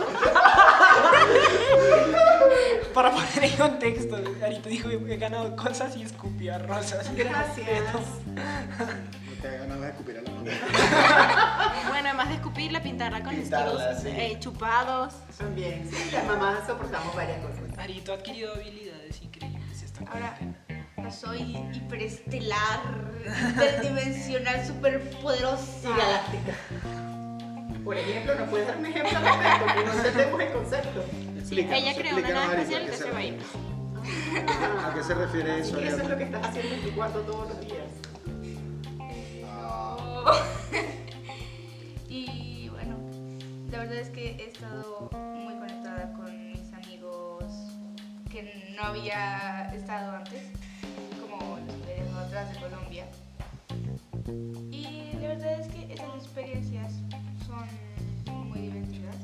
Para 2.99 3.13
poner 3.13 3.45
en 3.45 3.57
contexto, 3.57 4.17
Arito 4.45 4.69
dijo 4.69 4.89
he 4.91 5.17
ganado 5.19 5.55
cosas 5.55 5.97
y 5.97 6.03
escupía 6.03 6.59
rosas. 6.59 7.09
Gracias. 7.17 7.95
No 8.27 9.41
te 9.41 9.47
hagan 9.47 9.69
nada 9.69 9.83
de 9.83 9.89
escupir 9.91 10.19
a 10.19 10.23
la 10.23 10.31
mano. 10.33 10.51
Bueno, 11.91 12.09
además 12.09 12.29
de 12.29 12.35
escupirla, 12.35 12.83
pintarla 12.83 13.23
con 13.23 13.35
estilos 13.37 13.81
sí. 14.03 14.09
eh, 14.09 14.37
chupados. 14.41 15.15
También, 15.39 15.89
sí, 15.89 16.11
las 16.11 16.27
mamás 16.27 16.67
soportamos 16.67 17.15
varias 17.15 17.39
cosas. 17.39 17.79
Arito 17.79 18.11
ha 18.11 18.17
adquirido 18.17 18.53
habilidades 18.53 19.23
increíbles. 19.23 19.85
Ahora, 20.11 20.37
no 20.97 21.13
soy 21.13 21.57
hiperestelar, 21.73 22.81
interdimensional, 23.51 24.67
superpoderosa. 24.67 25.89
Y 25.89 25.97
galáctica. 25.97 27.18
Por 27.89 27.97
ejemplo, 27.97 28.35
¿nos 28.35 28.51
puedes 28.51 28.67
dar 28.69 28.77
un 28.77 28.85
ejemplo 28.85 29.17
al 29.17 29.25
respecto? 29.25 29.65
Que 29.75 29.85
no 29.87 29.93
entendemos 29.95 30.41
el 30.43 30.53
concepto. 30.53 31.05
Explícanos, 31.39 31.79
Ella 31.81 31.95
creó 31.97 32.17
una 32.19 32.29
nave 32.29 32.57
espacial 32.61 32.83
¿a 32.83 32.85
qué 32.85 32.91
de 32.91 32.97
se 32.99 33.05
ese 33.05 33.13
refiere? 33.13 33.15
vaina. 33.15 33.43
¿A 34.87 34.95
qué 34.95 35.03
se 35.03 35.15
refiere 35.15 35.57
Y 35.57 35.61
eso? 35.63 35.79
eso 35.79 35.97
es 36.03 36.09
lo 36.11 36.19
que 36.19 36.25
estás 36.25 36.47
haciendo 36.49 36.75
en 36.75 36.83
tu 36.83 36.91
cuarto 36.95 37.21
todos 37.21 37.49
los 37.49 37.61
días. 37.63 37.89
Y 42.11 42.69
bueno, 42.69 42.99
la 43.71 43.79
verdad 43.79 43.97
es 43.97 44.11
que 44.11 44.33
he 44.33 44.49
estado 44.51 45.09
muy 45.13 45.55
conectada 45.55 46.13
con 46.13 46.51
mis 46.53 46.71
amigos 46.75 47.43
que 48.31 48.71
no 48.77 48.83
había 48.83 49.73
estado 49.75 50.15
antes, 50.17 50.43
como 51.23 51.57
los 51.67 51.75
que 51.87 52.03
dejo 52.03 52.19
atrás 52.19 52.53
de 52.53 52.61
Colombia. 52.61 53.07
Y 54.71 55.13
la 55.23 55.29
verdad 55.29 55.59
es 55.61 55.69
que 55.69 55.91
esas 55.95 56.15
experiencias 56.17 56.93
son 57.49 58.49
muy 58.49 58.59
divertidas. 58.61 59.17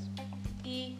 Y 0.64 0.96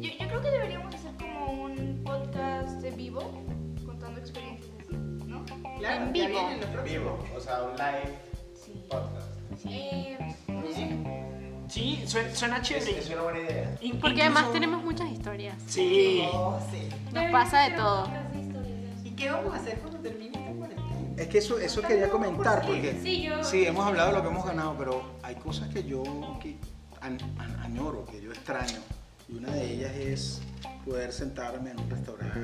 yo, 0.00 0.10
yo 0.18 0.28
creo 0.28 0.40
que 0.42 0.50
deberíamos 0.50 0.94
hacer 0.94 1.12
como 1.16 1.64
un 1.64 2.02
podcast 2.04 2.80
de 2.80 2.90
vivo, 2.92 3.42
contando 3.84 4.20
experiencias 4.20 4.70
así, 4.80 4.96
¿no? 5.26 5.44
Claro, 5.78 6.04
En 6.04 6.12
vivo. 6.12 6.28
lo 6.60 6.66
próximo. 6.72 6.82
Vivo, 6.84 7.18
o 7.36 7.40
sea, 7.40 7.62
un 7.62 7.72
live 7.76 8.18
Sí. 8.54 8.72
podcast. 8.88 9.28
Sé. 9.62 10.96
Sí, 11.68 12.02
suena, 12.06 12.34
suena 12.34 12.56
Es, 12.56 12.62
chévere. 12.62 12.98
es 12.98 13.10
una 13.10 13.22
buena 13.22 13.38
idea. 13.40 13.78
Porque 14.00 14.22
además 14.22 14.52
tenemos 14.52 14.82
muchas 14.82 15.08
historias. 15.10 15.54
Sí. 15.66 16.22
Oh, 16.32 16.58
sí. 16.70 16.88
Debería 17.12 17.30
pasa 17.32 17.60
de 17.68 17.76
todo. 17.76 18.08
¿Y 19.04 19.10
qué 19.10 19.30
vamos 19.30 19.54
a 19.54 19.56
hacer 19.58 19.78
cuando 19.80 19.98
termine? 20.00 20.49
Es 21.20 21.28
que 21.28 21.38
eso, 21.38 21.58
eso 21.58 21.82
quería 21.82 22.08
comentar 22.08 22.62
porque 22.64 22.98
Sí, 23.02 23.22
yo. 23.22 23.44
sí, 23.44 23.66
hemos 23.66 23.86
hablado 23.86 24.08
de 24.10 24.16
lo 24.16 24.22
que 24.22 24.28
hemos 24.30 24.46
ganado, 24.46 24.74
pero 24.78 25.02
hay 25.22 25.34
cosas 25.34 25.68
que 25.68 25.84
yo 25.84 26.02
que 26.40 26.56
an- 27.02 27.18
an- 27.38 27.56
añoro, 27.60 28.06
que 28.06 28.22
yo 28.22 28.32
extraño. 28.32 28.78
Y 29.28 29.34
una 29.36 29.50
de 29.52 29.74
ellas 29.74 29.94
es 29.94 30.40
poder 30.84 31.12
sentarme 31.12 31.72
en 31.72 31.78
un 31.80 31.90
restaurante, 31.90 32.40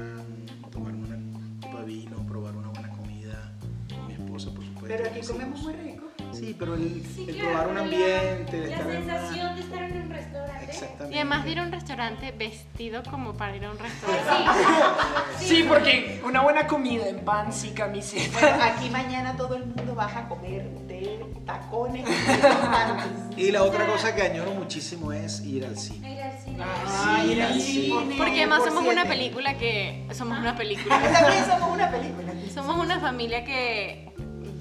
tomarme 0.70 1.06
una 1.08 1.66
copa 1.66 1.80
de 1.80 1.86
vino, 1.86 2.26
probar 2.26 2.54
una 2.54 2.68
buena 2.68 2.90
comida 2.90 3.50
con 3.88 4.06
mi 4.08 4.12
esposa, 4.12 4.50
por 4.54 4.62
supuesto. 4.64 4.88
Pero 4.88 5.06
aquí 5.08 5.26
comemos 5.26 5.62
muy 5.62 5.72
rico. 5.72 5.95
Sí, 6.38 6.56
pero 6.58 6.74
el, 6.74 7.02
Sí, 7.14 7.26
el 7.28 7.34
claro, 7.36 7.48
probar 7.50 7.68
un 7.68 7.78
ambiente, 7.78 8.58
La 8.58 8.66
estar 8.76 8.90
en 8.90 9.02
una- 9.02 9.18
sensación 9.18 9.54
de 9.56 9.60
estar 9.62 9.82
en 9.82 10.02
un 10.02 10.10
restaurante. 10.10 10.64
Exactamente. 10.66 11.14
Y 11.14 11.18
además 11.18 11.44
de 11.44 11.50
ir 11.50 11.58
a 11.58 11.62
un 11.62 11.72
restaurante 11.72 12.32
vestido 12.32 13.02
como 13.10 13.34
para 13.34 13.56
ir 13.56 13.64
a 13.64 13.70
un 13.70 13.78
restaurante. 13.78 14.60
Sí, 15.38 15.64
porque 15.68 16.20
una 16.24 16.42
buena 16.42 16.66
comida 16.66 17.08
en 17.08 17.24
pants 17.24 17.64
y 17.64 17.70
camiseta. 17.70 18.38
Bueno, 18.40 18.64
aquí 18.64 18.90
mañana 18.90 19.36
todo 19.36 19.56
el 19.56 19.66
mundo 19.66 19.94
baja 19.94 20.20
a 20.20 20.28
comer 20.28 20.64
de 20.86 21.24
tacones 21.46 22.04
y. 22.08 23.36
Y 23.46 23.50
la 23.50 23.62
otra 23.64 23.86
cosa 23.86 24.14
que 24.14 24.22
añoro 24.22 24.52
muchísimo 24.52 25.12
es 25.12 25.40
ir 25.44 25.66
al 25.66 25.76
cine. 25.76 26.14
Ir 26.14 26.22
al 26.22 26.38
cine. 26.38 26.56
Ah, 26.58 27.22
ir 27.22 27.42
al 27.42 27.60
Sí. 27.60 27.90
cine. 27.90 28.14
Porque 28.16 28.38
además 28.38 28.60
por 28.60 28.68
somos 28.70 28.86
una 28.90 29.04
película 29.04 29.58
que... 29.58 30.06
Somos 30.12 30.38
una 30.38 30.56
película. 30.56 30.98
También 31.12 31.44
somos 31.44 31.70
una 31.74 31.90
película. 31.90 32.32
Somos 32.54 32.76
una 32.82 32.98
familia 32.98 33.44
que 33.44 34.10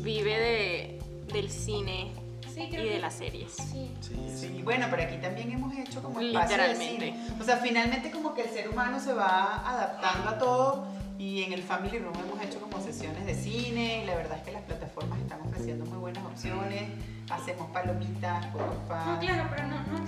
vive 0.03 0.37
de, 0.37 0.94
del 1.33 1.49
cine 1.49 2.11
Sí, 2.53 2.61
y 2.63 2.69
de 2.71 2.83
que- 2.83 2.99
las 2.99 3.13
series. 3.15 3.51
Sí. 3.53 3.91
Sí, 3.99 4.15
Sí, 4.35 4.61
bueno, 4.63 4.87
pero 4.89 5.03
aquí 5.03 5.17
también 5.17 5.51
hemos 5.51 5.73
hecho 5.77 6.01
como 6.01 6.19
Literalmente. 6.21 7.05
cine. 7.11 7.19
O 7.39 7.43
sea, 7.43 7.57
finalmente 7.57 8.11
como 8.11 8.33
que 8.33 8.43
el 8.43 8.49
ser 8.49 8.69
humano 8.69 8.99
se 8.99 9.13
va 9.13 9.67
adaptando 9.69 10.29
a 10.29 10.37
todo 10.37 10.87
y 11.17 11.43
en 11.43 11.51
el 11.53 11.63
Family 11.63 11.99
Room 11.99 12.13
hemos 12.23 12.41
hecho 12.41 12.59
como 12.61 12.81
sesiones 12.81 13.25
de 13.25 13.35
cine 13.35 14.03
y 14.03 14.05
la 14.05 14.15
verdad 14.15 14.37
es 14.37 14.43
que 14.43 14.51
las 14.51 14.61
plataformas 14.63 15.19
están 15.19 15.41
ofreciendo 15.41 15.85
muy 15.85 15.97
buenas 15.97 16.23
opciones. 16.25 16.83
Hacemos 17.29 17.69
palomitas, 17.71 18.45
No, 18.47 18.51
porfa. 18.53 19.19
claro, 19.19 19.49
pero 19.49 19.67
no, 19.67 19.75
no 19.83 19.99
la 19.99 20.05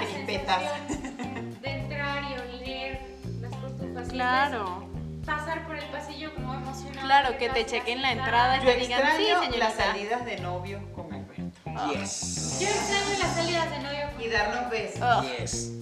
Crispetas. 0.00 0.62
sensación 0.88 1.60
de 1.60 1.70
entrar 1.70 2.22
y 2.22 2.34
oler 2.56 3.00
las 3.40 3.50
cotufas. 3.56 4.08
y 4.08 4.10
Claro. 4.12 4.84
Pasar 5.26 5.66
por 5.66 5.76
el 5.76 5.84
pasillo 5.86 6.34
como 6.34 6.54
emocionado. 6.54 7.06
Claro, 7.06 7.38
que 7.38 7.48
te 7.48 7.64
chequen 7.66 8.02
la 8.02 8.12
entrada 8.12 8.56
y 8.58 8.60
te 8.60 8.74
digan, 8.76 9.02
sí, 9.16 9.24
señorita. 9.26 9.58
las 9.58 9.74
salidas 9.74 10.24
de 10.24 10.36
novios 10.38 10.82
con 10.94 11.12
Alberto. 11.12 11.92
Yes. 11.92 12.58
Yo 12.60 12.68
extraño 12.68 13.18
las 13.20 13.34
salidas 13.34 13.70
de 13.70 13.78
novio. 13.78 14.02
Y 14.18 14.28
darnos 14.28 14.70
besos. 14.70 15.00
Oh, 15.02 15.22
Yes. 15.22 15.72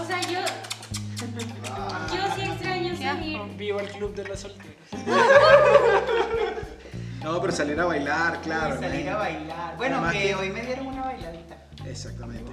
O 0.00 0.04
sea, 0.04 0.20
yo. 0.22 0.40
Yo 2.14 2.34
sí 2.36 2.42
extraño 2.42 2.96
salir. 2.96 3.40
Viva 3.56 3.80
el 3.82 3.88
club 3.88 4.14
de 4.14 4.24
los 4.24 4.40
solteros. 4.40 4.74
No, 7.34 7.40
pero 7.40 7.52
salir 7.52 7.80
a 7.80 7.84
bailar, 7.84 8.40
claro. 8.42 8.78
salir 8.78 9.06
¿no? 9.06 9.10
a 9.12 9.16
bailar. 9.16 9.76
Bueno, 9.76 9.96
Además 9.96 10.12
que 10.12 10.22
que- 10.22 10.34
hoy 10.36 10.50
me 10.50 10.60
dieron 10.62 10.86
una 10.86 11.02
bailadita. 11.02 11.56
Exactamente. 11.84 12.44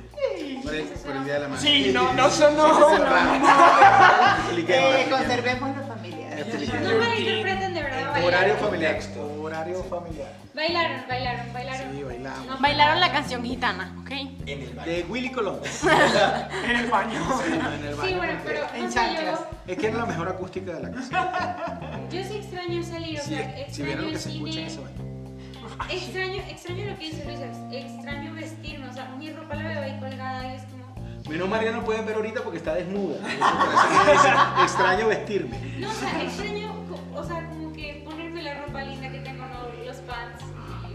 Por 0.64 0.74
el, 0.74 0.86
por 0.88 1.16
el 1.16 1.24
Día 1.24 1.34
de 1.36 1.40
la 1.42 1.48
Madre. 1.50 1.62
Sí, 1.62 1.92
no, 1.94 2.12
no 2.14 2.30
sonó. 2.32 2.68
Expliquemos, 4.40 4.96
Eh, 4.96 5.08
conservemos 5.12 5.78
la 5.78 5.84
familia. 5.84 6.18
No 6.42 6.98
malinterpreten 6.98 7.74
de 7.76 7.84
verdad. 7.84 8.12
Bailaron. 8.12 8.24
Horario 8.26 8.56
familiar. 8.58 9.00
Horario 9.42 9.84
familiar. 9.84 10.32
Bailaron, 10.56 11.02
bailaron, 11.08 11.54
bailaron. 11.54 11.92
Sí, 11.96 12.04
bailamos. 12.04 12.46
No, 12.48 12.58
Bailaron 12.60 13.00
la 13.00 13.12
canción 13.12 13.44
gitana, 13.44 13.96
¿ok? 14.02 14.12
En 14.12 14.62
el 14.62 14.74
baño. 14.74 14.92
De 14.92 15.06
Willy 15.08 15.32
Colón. 15.32 15.60
En 16.66 16.76
el 16.76 16.88
baño. 16.90 17.20
en 17.46 17.86
el 17.86 17.94
Sí, 17.94 18.00
baño. 18.02 18.18
bueno, 18.18 18.40
pero 18.44 18.66
En 18.74 18.86
no 18.86 18.92
chanclas. 18.92 19.40
Es 19.68 19.78
que 19.78 19.88
era 19.88 19.98
la 20.00 20.06
mejor 20.08 20.28
acústica 20.30 20.74
de 20.74 20.82
la 20.82 20.92
casa. 20.92 21.80
Yo 22.12 22.24
sí 22.24 22.38
extraño 22.38 22.84
salir, 22.84 23.20
o 23.20 23.24
Sí, 23.24 23.30
sea, 23.30 23.38
vieron 23.46 23.60
extraño 23.60 24.02
que 24.08 24.10
el 24.14 24.20
se 24.20 24.30
escucha 24.32 24.60
en 24.62 24.68
cine, 24.68 24.68
ese 24.68 24.82
baño. 24.82 25.90
extraño, 25.90 26.42
extraño 26.50 26.86
lo 26.92 26.98
que 26.98 27.06
dice 27.06 27.26
Luisa, 27.26 27.70
extraño 27.72 28.34
vestirme, 28.34 28.88
o 28.90 28.94
sea, 28.94 29.06
mi 29.18 29.32
ropa 29.32 29.56
la 29.56 29.68
veo 29.68 29.82
ahí 29.82 30.00
colgada 30.00 30.54
y 30.54 30.56
es 30.58 30.64
como, 30.64 30.82
Menos 31.30 31.48
María 31.50 31.72
no 31.72 31.84
pueden 31.86 32.06
ver 32.06 32.16
ahorita 32.16 32.42
porque 32.44 32.58
está 32.58 32.74
desnuda. 32.76 33.16
Eso 33.18 34.56
que 34.58 34.64
Extraño 34.64 35.08
vestirme. 35.08 35.58
no, 35.80 35.90
o 35.90 35.94
sea, 35.94 36.24
extraño, 36.24 36.74
o 37.16 37.24
sea, 37.24 37.48
como 37.50 37.72
que 37.74 38.02
ponerme 38.04 38.42
la 38.44 38.66
ropa 38.66 38.82
linda 38.84 39.10
que 39.12 39.20
tengo, 39.20 39.46
¿no? 39.46 39.86
los 39.86 39.98
pants 39.98 40.44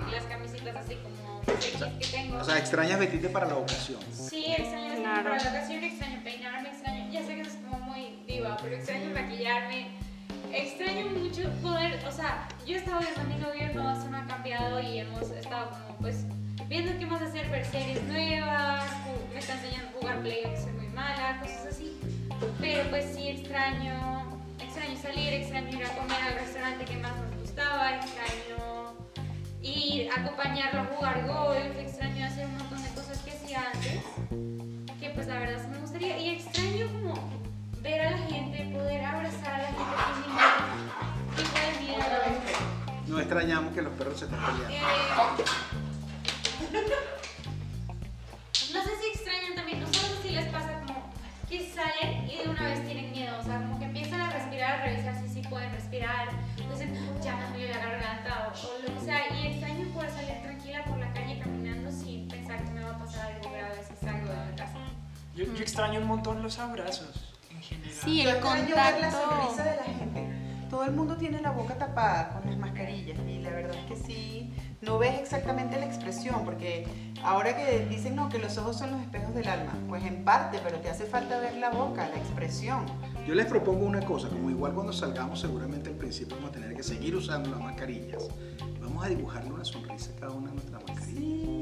y 0.09 0.11
las 0.15 0.25
camisetas 0.25 0.77
así 0.77 0.97
como 0.97 1.43
sexys 1.45 1.85
que 2.01 2.07
tengo. 2.17 2.39
O 2.39 2.45
sea, 2.45 2.59
extrañas 2.59 2.99
vestirte 2.99 3.29
para 3.29 3.47
la 3.47 3.57
ocasión. 3.57 4.01
Sí, 4.13 4.45
extraño 4.49 4.85
vestirme 4.89 5.03
Claro. 5.03 5.31
para 5.31 5.45
la 5.45 5.51
ocasión, 5.51 5.85
extraño 5.85 6.21
peinarme, 6.25 6.69
extraño, 6.71 7.13
ya 7.13 7.21
sé 7.23 7.35
que 7.37 7.41
eso 7.43 7.51
es 7.51 7.57
como 7.57 7.79
muy 7.87 8.19
diva, 8.27 8.57
pero 8.61 8.75
extraño 8.77 9.11
maquillarme. 9.15 9.87
Extraño 10.53 11.07
mucho 11.11 11.43
poder, 11.63 12.03
o 12.07 12.13
sea, 12.13 12.49
yo 12.67 12.75
he 12.75 12.79
estado 12.79 13.01
viendo 13.01 13.25
mi 13.25 13.37
no, 13.75 13.93
eso 13.93 14.09
no 14.11 14.17
ha 14.17 14.27
cambiado 14.27 14.81
y 14.81 15.01
hemos 15.01 15.31
estado 15.31 15.71
como 15.71 15.99
pues 15.99 16.25
viendo 16.69 16.99
qué 16.99 17.07
más 17.07 17.23
hacer, 17.23 17.49
ver 17.51 17.65
series 17.65 18.03
nuevas, 18.05 18.85
me 19.33 19.39
está 19.39 19.55
enseñando 19.55 19.89
a 19.89 20.01
jugar 20.01 20.21
play, 20.21 20.43
soy 20.57 20.73
muy 20.73 20.89
mala, 20.89 21.41
cosas 21.41 21.67
así. 21.67 21.99
Pero 22.61 22.89
pues 22.91 23.15
sí 23.15 23.29
extraño, 23.29 24.41
extraño 24.61 24.97
salir, 25.01 25.33
extraño 25.35 25.69
ir 25.79 25.85
a 25.85 25.91
comer 25.91 26.19
al 26.29 26.35
restaurante 26.35 26.85
que 26.85 26.97
más 26.97 27.13
nos 27.17 27.41
gustaba, 27.41 27.97
extraño 27.97 28.95
ir 29.63 30.11
a 30.11 30.21
acompañarlo 30.21 30.81
a 30.81 30.85
jugar 30.85 31.27
golf, 31.27 31.79
extraño 31.79 32.25
hacer 32.25 32.47
un 32.47 32.59
montón 32.59 32.83
de 32.83 32.89
cosas 32.91 33.19
que 33.19 33.31
hacía 33.31 33.63
antes, 33.73 34.03
que 35.01 35.11
pues 35.11 35.27
la 35.27 35.39
verdad 35.39 35.69
me 35.69 35.79
gustaría, 35.79 36.19
y 36.19 36.31
extraño 36.31 36.87
como 36.93 37.36
ver 37.87 38.01
a 38.01 38.11
la 38.11 38.19
gente, 38.19 38.65
poder 38.75 39.05
abrazar 39.05 39.55
a 39.55 39.59
la 39.59 39.69
gente 39.69 39.85
que 41.37 41.43
tipo 41.43 41.59
de 41.61 41.71
miedo. 41.87 42.05
No 43.07 43.21
extrañamos 43.21 43.73
que 43.75 43.83
los 43.83 43.93
perros 43.93 44.19
se 44.19 44.25
estén 44.25 44.41
peleando. 44.41 44.71
Eh, 44.71 44.81
no 48.75 48.83
sé 48.83 48.91
si 49.01 49.07
extrañan 49.15 49.55
también, 49.55 49.79
no 49.81 49.87
sé 49.87 50.01
si 50.21 50.31
les 50.31 50.47
pasa 50.47 50.81
como 50.81 51.13
que 51.49 51.73
salen 51.73 52.29
y 52.29 52.39
de 52.39 52.49
una 52.49 52.63
vez 52.63 52.85
tienen 52.85 53.13
miedo, 53.13 53.39
o 53.39 53.43
sea, 53.45 53.59
como 53.59 53.79
que 53.79 53.85
empiezan 53.85 54.21
a 54.21 54.33
respirar, 54.33 54.81
a 54.81 54.87
revisar 54.87 55.15
si 55.23 55.29
sí 55.29 55.43
pueden 55.49 55.71
respirar, 55.71 56.31
dicen, 56.57 56.93
ya 57.23 57.37
me 57.37 57.47
duele 57.51 57.69
la 57.69 57.79
garganta 57.79 58.49
o, 58.49 58.53
o 58.67 58.79
lo 58.83 58.93
que 58.99 59.05
sea, 59.05 59.33
y 59.33 59.47
extraño 59.47 59.87
poder 59.95 60.11
salir 60.11 60.43
tranquila 60.43 60.85
por 60.87 60.99
la 60.99 61.13
calle 61.13 61.39
caminando 61.39 61.93
sin 61.93 62.27
pensar 62.27 62.65
que 62.65 62.71
me 62.73 62.83
va 62.83 62.91
a 62.91 62.99
pasar 62.99 63.33
algo 63.33 63.49
grave 63.49 63.81
si 63.89 63.95
salgo 64.05 64.29
de 64.29 64.35
la 64.35 64.57
casa. 64.57 64.75
Yo, 65.37 65.45
yo 65.45 65.63
extraño 65.63 66.01
un 66.01 66.09
montón 66.09 66.43
los 66.43 66.59
abrazos. 66.59 67.36
Sí, 67.91 68.23
Yo 68.23 68.31
el 68.31 68.37
extraño 68.37 68.61
ver 68.67 69.01
la 69.01 69.11
contacto. 69.11 69.31
sonrisa 69.31 69.65
de 69.65 69.77
la 69.77 69.85
gente. 69.85 70.29
Todo 70.71 70.85
el 70.85 70.93
mundo 70.93 71.17
tiene 71.17 71.41
la 71.41 71.53
boca 71.53 71.79
tapada 71.79 72.31
con 72.31 72.51
las 72.51 72.59
mascarillas 72.59 73.19
y 73.27 73.39
la 73.39 73.51
verdad 73.51 73.77
es 73.77 73.85
que 73.87 73.97
sí, 73.97 74.53
no 74.83 74.99
ves 74.99 75.19
exactamente 75.21 75.79
la 75.79 75.87
expresión 75.87 76.45
porque 76.45 76.87
ahora 77.23 77.57
que 77.57 77.87
dicen 77.87 78.17
no, 78.17 78.29
que 78.29 78.39
los 78.39 78.59
ojos 78.59 78.77
son 78.77 78.91
los 78.91 79.01
espejos 79.01 79.33
del 79.35 79.47
alma, 79.49 79.73
pues 79.89 80.05
en 80.05 80.25
parte, 80.25 80.59
pero 80.63 80.79
te 80.81 80.91
hace 80.91 81.07
falta 81.07 81.39
ver 81.39 81.55
la 81.55 81.71
boca, 81.71 82.09
la 82.09 82.17
expresión. 82.17 82.85
Yo 83.27 83.35
les 83.35 83.47
propongo 83.47 83.87
una 83.87 84.01
cosa, 84.01 84.29
como 84.29 84.51
igual 84.51 84.73
cuando 84.75 84.93
salgamos 84.93 85.41
seguramente 85.41 85.89
al 85.89 85.97
principio 85.97 86.37
vamos 86.37 86.51
a 86.51 86.55
tener 86.55 86.75
que 86.75 86.83
seguir 86.83 87.15
usando 87.15 87.51
las 87.51 87.61
mascarillas. 87.61 88.25
Vamos 88.81 89.05
a 89.05 89.09
dibujarle 89.09 89.51
una 89.53 89.65
sonrisa 89.65 90.11
a 90.17 90.21
cada 90.21 90.33
una 90.33 90.49
de 90.49 90.55
nuestras 90.55 90.83
mascarillas. 90.83 91.21
Sí. 91.21 91.56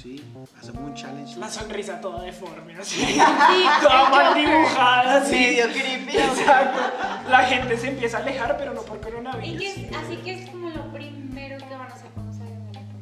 Sí, 0.00 0.22
hacemos 0.60 0.82
un 0.84 0.94
challenge. 0.94 1.36
La 1.38 1.48
sonrisa 1.48 2.00
toda 2.00 2.22
deforme, 2.22 2.74
así. 2.76 3.18
toda 3.82 4.08
mal 4.10 4.34
dibujada, 4.34 5.16
así. 5.22 5.32
Medio 5.34 5.66
creepy. 5.72 6.16
Exacto. 6.16 6.80
La 7.28 7.40
gente 7.40 7.76
se 7.76 7.88
empieza 7.88 8.18
a 8.18 8.20
alejar, 8.20 8.56
pero 8.58 8.74
no 8.74 8.82
por 8.82 9.00
coronavirus. 9.00 9.60
que 9.60 9.86
es- 9.88 9.96
así 9.96 10.16
que 10.18 10.34
es 10.44 10.50
como 10.50 10.70
lo 10.70 10.92
primero 10.92 11.58
que 11.58 11.74
van 11.74 11.90
a 11.90 11.94
hacer 11.94 12.10
cuando 12.14 12.32
salgan 12.32 12.66
de 12.66 12.72
la 12.74 12.80
cama. 12.80 13.00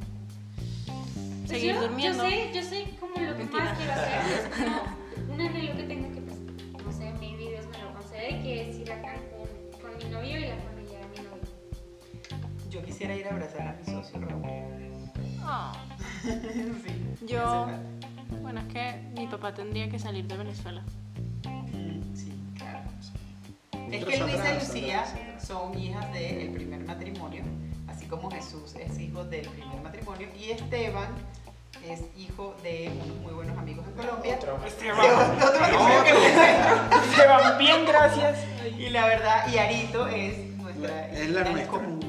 Pues 1.41 1.49
Seguir 1.51 1.75
yo, 1.75 1.81
durmiendo. 1.83 2.25
Yo 2.25 2.31
sé, 2.31 2.51
yo 2.55 2.63
sé 2.63 2.85
como 2.99 3.13
lo 3.13 3.33
que 3.33 3.39
Mentira. 3.45 3.65
más 3.65 3.77
quiero 3.79 3.93
hacer. 3.93 4.51
Es 5.17 5.23
como 5.23 5.35
un 5.35 5.41
anhelo 5.41 5.77
que 5.77 5.83
tengo 5.83 6.15
que, 6.15 6.21
pues, 6.23 6.39
no 6.87 6.93
sé, 6.93 7.13
mi 7.21 7.37
Dios 7.37 7.67
me 7.67 7.79
lo 7.79 7.93
concede, 7.95 8.29
que 8.43 8.71
es 8.71 8.77
ir 8.77 8.93
a 8.93 9.01
Cancún 9.03 9.49
con 9.83 9.97
mi 9.99 10.05
novio 10.15 10.39
y 10.39 10.49
la 10.49 10.57
familia 10.57 10.99
de 11.01 11.07
mi 11.09 11.29
novio. 11.29 12.71
Yo 12.71 12.83
quisiera 12.85 13.15
ir 13.15 13.27
a 13.27 13.31
abrazar 13.33 13.69
a 13.69 13.73
mi 13.75 13.85
socio 13.85 14.19
Raúl. 14.21 14.43
Oh. 15.45 15.73
Sí, 17.21 17.27
Yo, 17.27 17.67
bueno, 18.43 18.61
es 18.61 18.67
que 18.73 19.01
mi 19.15 19.27
papá 19.27 19.55
tendría 19.55 19.89
que 19.89 19.99
salir 19.99 20.27
de 20.27 20.37
Venezuela. 20.37 20.83
Sí, 22.15 22.33
claro. 22.57 22.81
Es 23.91 24.05
que 24.05 24.19
Luisa 24.19 24.51
y 24.53 24.55
Lucía 24.55 25.05
son 25.41 25.79
hijas 25.79 26.12
del 26.12 26.51
primer 26.53 26.81
matrimonio, 26.85 27.43
así 27.89 28.07
como 28.07 28.31
Jesús 28.31 28.75
es 28.75 28.99
hijo 28.99 29.25
del 29.25 29.49
primer 29.49 29.81
matrimonio 29.83 30.29
y 30.39 30.51
Esteban 30.51 31.09
es 31.89 32.01
hijo 32.19 32.57
de 32.62 32.91
unos 33.05 33.17
muy 33.21 33.33
buenos 33.33 33.57
amigos 33.57 33.87
en 33.87 33.93
Colombia. 33.95 34.37
Otro. 34.37 34.59
Esteban, 34.67 34.99
otro 35.37 35.61
matrimonio 35.61 36.05
que- 36.05 37.11
Esteban, 37.11 37.59
bien, 37.59 37.87
gracias. 37.87 38.39
Y 38.79 38.91
la 38.91 39.07
verdad, 39.07 39.47
y 39.53 39.59
Arito 39.59 40.07
es 40.09 40.39
nuestra 40.57 41.09
Es 41.11 41.31
la 41.31 41.45
nuestra. 41.45 41.67
común. 41.71 42.01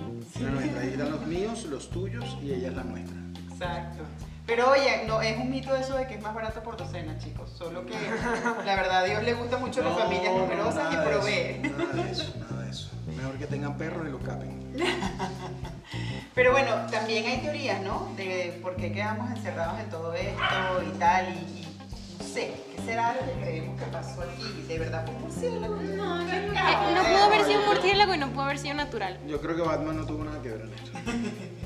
La 0.42 0.50
nuestra. 0.50 0.82
Ahí 0.82 0.90
están 0.90 1.12
los 1.12 1.26
míos, 1.28 1.64
los 1.66 1.90
tuyos 1.90 2.38
y 2.42 2.52
ella 2.54 2.70
es 2.70 2.74
la 2.76 2.84
nuestra. 2.84 3.18
Exacto. 3.62 4.04
Pero 4.46 4.72
oye, 4.72 5.04
no, 5.06 5.22
es 5.22 5.36
un 5.38 5.50
mito 5.50 5.76
eso 5.76 5.98
de 5.98 6.08
que 6.08 6.16
es 6.16 6.22
más 6.22 6.34
barato 6.34 6.64
por 6.64 6.78
docena, 6.78 7.18
chicos. 7.18 7.50
Solo 7.58 7.86
que 7.86 7.94
la 8.66 8.76
verdad 8.76 8.98
a 9.00 9.04
Dios 9.04 9.24
le 9.24 9.34
gusta 9.34 9.58
mucho 9.58 9.82
las 9.82 9.92
No, 9.94 10.00
familias 10.00 10.32
no, 10.34 10.40
numerosas 10.40 10.92
y 10.92 10.96
nada 10.96 11.06
de 11.06 11.10
provee. 11.12 11.62
eso, 11.62 11.74
Nada 11.78 12.04
de 12.04 12.12
eso, 12.12 12.34
nada 12.40 12.64
de 12.64 12.70
eso. 12.72 12.90
Mejor 13.16 13.34
que 13.38 13.48
tengan 13.48 13.78
perros 13.78 14.08
y 14.08 14.12
los 14.12 14.22
capen. 14.24 14.74
Pero 16.36 16.52
bueno, 16.52 16.76
también 16.92 17.26
hay 17.26 17.40
teorías, 17.40 17.82
¿no? 17.82 18.14
De 18.16 18.58
por 18.62 18.76
qué 18.76 18.92
quedamos 18.94 19.30
encerrados 19.32 19.80
en 19.80 19.90
todo 19.90 20.14
esto 20.14 20.84
y 20.86 20.98
tal. 21.00 21.26
Y, 21.34 21.38
y 21.38 21.78
no 22.20 22.26
sé, 22.26 22.54
¿qué 22.76 22.82
será 22.84 23.16
lo 23.16 23.26
que 23.26 23.42
creemos 23.42 23.80
que 23.82 23.86
pasó 23.88 24.22
aquí? 24.22 24.66
¿De 24.68 24.80
verdad 24.80 25.06
fue 25.06 25.16
un 25.16 25.22
murciélago? 25.24 25.76
No, 25.76 26.22
Eh, 26.22 26.94
no 26.96 27.04
pudo 27.04 27.24
haber 27.26 27.46
sido 27.46 27.60
un 27.62 27.66
murciélago 27.68 28.14
y 28.14 28.18
no 28.18 28.28
pudo 28.30 28.44
haber 28.44 28.60
sido 28.60 28.76
natural. 28.76 29.20
Yo 29.28 29.42
creo 29.42 29.56
que 29.56 29.62
Batman 29.64 29.98
no 29.98 30.06
tuvo 30.06 30.24
nada 30.24 30.42
que 30.42 30.50
ver 30.50 30.62
en 30.62 30.74
esto. 30.74 30.92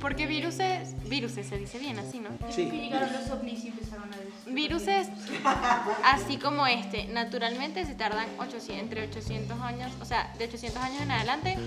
Porque 0.00 0.26
viruses, 0.26 0.94
viruses 1.08 1.46
se 1.46 1.58
dice 1.58 1.78
bien 1.78 1.98
así, 1.98 2.20
¿no? 2.20 2.30
Sí. 2.50 2.68
Que 2.70 2.76
llegaron 2.78 3.12
los 3.12 3.30
ovnis 3.30 3.64
y 3.64 3.68
empezaron 3.68 4.12
a 4.12 4.16
decir. 4.16 4.32
Viruses, 4.54 5.08
así 6.04 6.38
como 6.38 6.66
este, 6.66 7.04
naturalmente 7.08 7.84
se 7.84 7.94
tardan 7.94 8.26
800, 8.38 8.70
entre 8.82 9.02
800 9.08 9.60
años, 9.60 9.92
o 10.00 10.04
sea, 10.04 10.32
de 10.38 10.46
800 10.46 10.82
años 10.82 11.02
en 11.02 11.10
adelante 11.10 11.58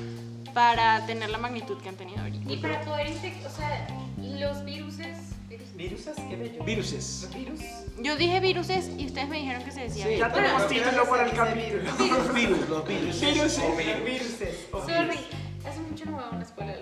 para 0.54 1.06
tener 1.06 1.30
la 1.30 1.38
magnitud 1.38 1.78
que 1.82 1.90
han 1.90 1.96
tenido 1.96 2.22
ahorita. 2.22 2.52
Y 2.52 2.58
para 2.58 2.82
poder 2.82 3.08
infectar, 3.08 3.52
o 3.52 3.56
sea, 3.56 3.88
los 4.18 4.66
viruses. 4.66 5.18
viruses- 5.50 5.76
¿Virusas? 5.76 6.16
¿Qué 6.30 6.36
bello? 6.36 6.64
Viruses. 6.64 7.24
¿Los 7.24 7.36
virus? 7.36 7.60
Yo 8.02 8.16
dije 8.18 8.40
viruses 8.40 8.90
y 8.98 9.06
ustedes 9.06 9.30
me 9.30 9.38
dijeron 9.38 9.64
que 9.64 9.72
se 9.72 9.82
decía 9.82 10.06
Sí. 10.06 10.10
virus. 10.16 10.28
Ya 10.28 10.34
tenemos 10.34 10.68
título 10.68 11.08
para 11.10 11.26
el 11.26 11.32
capítulo. 11.34 11.84
Los 11.84 12.34
virus, 12.34 12.70
los 12.70 12.88
virus. 12.88 13.22
Virus. 13.22 13.60
O 13.60 13.76
virus. 13.76 14.04
Viruses. 14.06 14.68
o 14.72 14.80
Sorry, 14.82 15.20
hace 15.68 15.80
mucho 15.90 16.06
no 16.06 16.12
voy 16.14 16.24
a 16.24 16.30
una 16.30 16.44
escuela, 16.44 16.73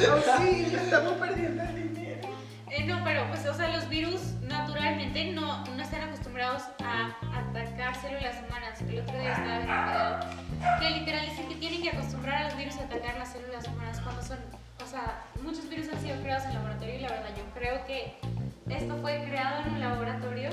ya 0.00 0.82
estamos 0.82 1.12
perdiendo 1.14 1.62
el 1.62 1.94
dinero. 1.94 2.28
No, 2.86 3.04
pero 3.04 3.26
pues, 3.28 3.46
o 3.46 3.54
sea, 3.54 3.68
los 3.74 3.88
virus 3.88 4.20
naturalmente 4.42 5.32
no, 5.32 5.64
no 5.64 5.82
están 5.82 6.02
acostumbrados 6.02 6.62
a 6.82 7.16
atacar 7.36 7.94
células 7.96 8.36
humanas. 8.46 8.80
El 8.80 9.00
otro 9.00 9.18
día 9.18 9.32
estaba 9.32 10.20
viendo 10.60 10.78
que 10.80 11.00
literal 11.00 11.26
dicen 11.28 11.48
que 11.48 11.54
tienen 11.56 11.82
que 11.82 11.90
acostumbrar 11.90 12.42
a 12.42 12.44
los 12.44 12.56
virus 12.56 12.76
a 12.76 12.84
atacar 12.84 13.16
las 13.18 13.32
células 13.32 13.66
humanas 13.66 14.00
cuando 14.00 14.22
son, 14.22 14.38
o 14.82 14.86
sea, 14.86 15.24
muchos 15.42 15.68
virus 15.68 15.88
han 15.92 16.00
sido 16.00 16.20
creados 16.20 16.44
en 16.44 16.54
laboratorio 16.54 16.94
y 16.94 17.00
la 17.00 17.08
verdad 17.08 17.30
yo 17.36 17.44
creo 17.54 17.84
que 17.86 18.14
esto 18.70 18.96
fue 19.00 19.24
creado 19.28 19.66
en 19.66 19.74
un 19.74 19.80
laboratorio 19.80 20.50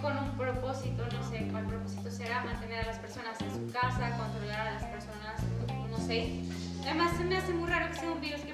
con 0.00 0.16
un 0.16 0.30
propósito, 0.36 1.04
no 1.12 1.22
sé 1.28 1.48
cuál 1.50 1.66
propósito 1.66 2.10
será, 2.10 2.44
mantener 2.44 2.84
a 2.84 2.86
las 2.86 2.98
personas 2.98 3.40
en 3.40 3.50
su 3.52 3.72
casa, 3.72 4.16
controlar 4.16 4.60
a 4.60 4.72
las 4.72 4.84
personas, 4.84 5.40
no 5.90 5.98
sé. 5.98 6.40
Además 6.82 7.16
se 7.16 7.24
me 7.24 7.36
hace 7.36 7.52
muy 7.52 7.68
raro 7.68 7.88
que 7.90 7.94
sea 7.96 8.10
un 8.10 8.20
virus 8.20 8.40
que 8.42 8.52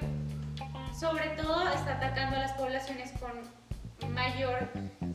sobre 0.97 1.29
todo 1.31 1.67
está 1.69 1.93
atacando 1.97 2.37
a 2.37 2.39
las 2.39 2.51
poblaciones 2.53 3.11
con 3.19 4.13
mayor, 4.13 4.69